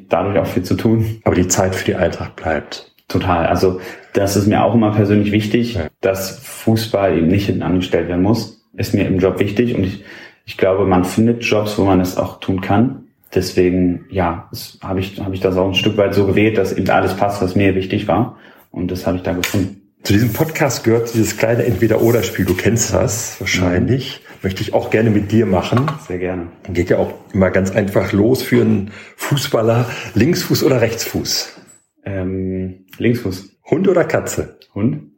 [0.09, 1.21] dadurch auch viel zu tun.
[1.25, 2.93] Aber die Zeit für die Eintracht bleibt.
[3.09, 3.47] Total.
[3.47, 3.81] Also
[4.13, 5.89] das ist mir auch immer persönlich wichtig, ja.
[6.01, 8.63] dass Fußball eben nicht hinten angestellt werden muss.
[8.77, 10.05] Ist mir im Job wichtig und ich
[10.45, 13.05] ich glaube, man findet Jobs, wo man es auch tun kann.
[13.35, 14.51] Deswegen, ja,
[14.83, 17.41] habe ich, hab ich das auch ein Stück weit so gewählt, dass eben alles passt,
[17.41, 18.39] was mir wichtig war.
[18.71, 19.81] Und das habe ich da gefunden.
[20.03, 22.47] Zu diesem Podcast gehört dieses kleine Entweder-Oder-Spiel.
[22.47, 24.21] Du kennst das wahrscheinlich.
[24.21, 24.31] Mhm.
[24.43, 25.87] Möchte ich auch gerne mit dir machen.
[26.09, 26.49] Sehr gerne.
[26.73, 29.91] Geht ja auch immer ganz einfach los für einen Fußballer.
[30.15, 31.61] Linksfuß oder Rechtsfuß?
[32.07, 33.59] Ähm, Linksfuß.
[33.71, 34.59] Hund oder Katze?
[34.75, 35.13] Hund.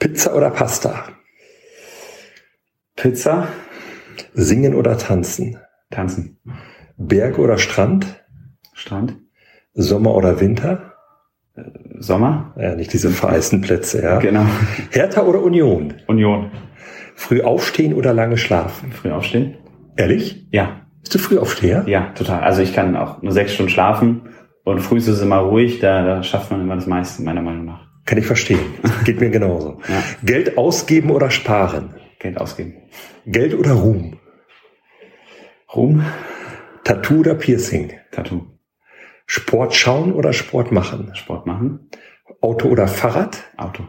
[0.00, 1.04] Pizza oder Pasta?
[2.96, 3.48] Pizza.
[4.34, 5.58] Singen oder tanzen?
[5.90, 6.38] Tanzen.
[6.96, 8.24] Berg oder Strand?
[8.74, 9.16] Strand.
[9.74, 10.94] Sommer oder Winter?
[11.54, 11.62] Äh,
[11.98, 12.54] Sommer.
[12.58, 14.18] Ja, nicht diese vereisten Plätze, ja.
[14.18, 14.46] Genau.
[14.90, 15.94] Hertha oder Union?
[16.06, 16.50] Union.
[17.14, 18.92] Früh aufstehen oder lange schlafen?
[18.92, 19.56] Früh aufstehen.
[19.96, 20.46] Ehrlich?
[20.50, 20.86] Ja.
[21.00, 21.84] Bist du früh aufsteher?
[21.86, 22.42] Ja, total.
[22.42, 24.28] Also ich kann auch nur sechs Stunden schlafen
[24.64, 27.64] und früh ist es immer ruhig, da, da schafft man immer das meiste, meiner Meinung
[27.64, 27.88] nach.
[28.04, 28.60] Kann ich verstehen.
[29.04, 29.80] Geht mir genauso.
[29.88, 30.02] Ja.
[30.22, 31.94] Geld ausgeben oder sparen?
[32.18, 32.74] Geld ausgeben.
[33.26, 34.18] Geld oder Ruhm?
[35.74, 36.04] Ruhm.
[36.84, 37.92] Tattoo oder Piercing?
[38.10, 38.46] Tattoo.
[39.26, 41.14] Sport schauen oder Sport machen?
[41.14, 41.90] Sport machen.
[42.40, 43.44] Auto oder Fahrrad?
[43.56, 43.86] Auto.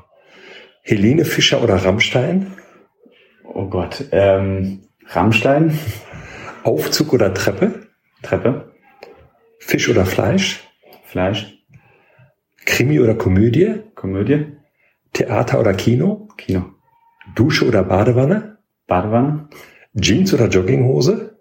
[0.81, 2.53] Helene Fischer oder Rammstein?
[3.43, 4.05] Oh Gott.
[4.11, 5.77] Ähm, Rammstein.
[6.63, 7.87] Aufzug oder Treppe?
[8.21, 8.73] Treppe.
[9.59, 10.59] Fisch oder Fleisch?
[11.03, 11.57] Fleisch.
[12.65, 13.81] Krimi oder Komödie?
[13.95, 14.57] Komödie.
[15.13, 16.27] Theater oder Kino?
[16.37, 16.73] Kino.
[17.35, 18.57] Dusche oder Badewanne?
[18.87, 19.49] Badewanne.
[19.95, 21.37] Jeans oder Jogginghose?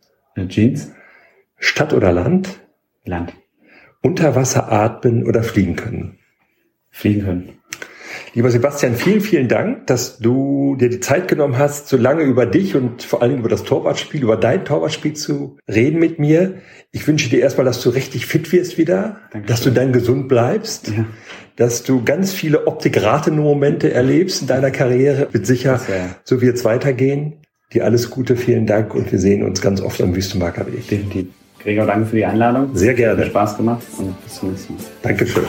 [0.49, 0.93] Jeans.
[1.59, 2.61] Stadt oder Land?
[3.05, 3.33] Land.
[4.03, 6.19] Unter Wasser atmen oder fliegen können?
[6.91, 7.59] Fliegen können.
[8.35, 12.47] Lieber Sebastian, vielen, vielen Dank, dass du dir die Zeit genommen hast, so lange über
[12.47, 16.61] dich und vor allem über das Torwartspiel, über dein Torwartspiel zu reden mit mir.
[16.93, 19.47] Ich wünsche dir erstmal, dass du richtig fit wirst wieder, Dankeschön.
[19.47, 21.05] dass du dann gesund bleibst, ja.
[21.59, 25.29] Dass du ganz viele Optik-Momente erlebst in deiner Karriere.
[25.33, 25.81] Mit sicher,
[26.25, 27.35] so wird es weitergehen.
[27.73, 30.89] Dir alles Gute, vielen Dank und wir sehen uns ganz oft am Wüstenmarker Weg.
[30.89, 31.27] Definitiv.
[31.63, 32.71] Gregor, danke für die Einladung.
[32.75, 33.21] Sehr gerne.
[33.21, 34.83] Hat Spaß gemacht und bis zum nächsten Mal.
[35.03, 35.45] Dankeschön.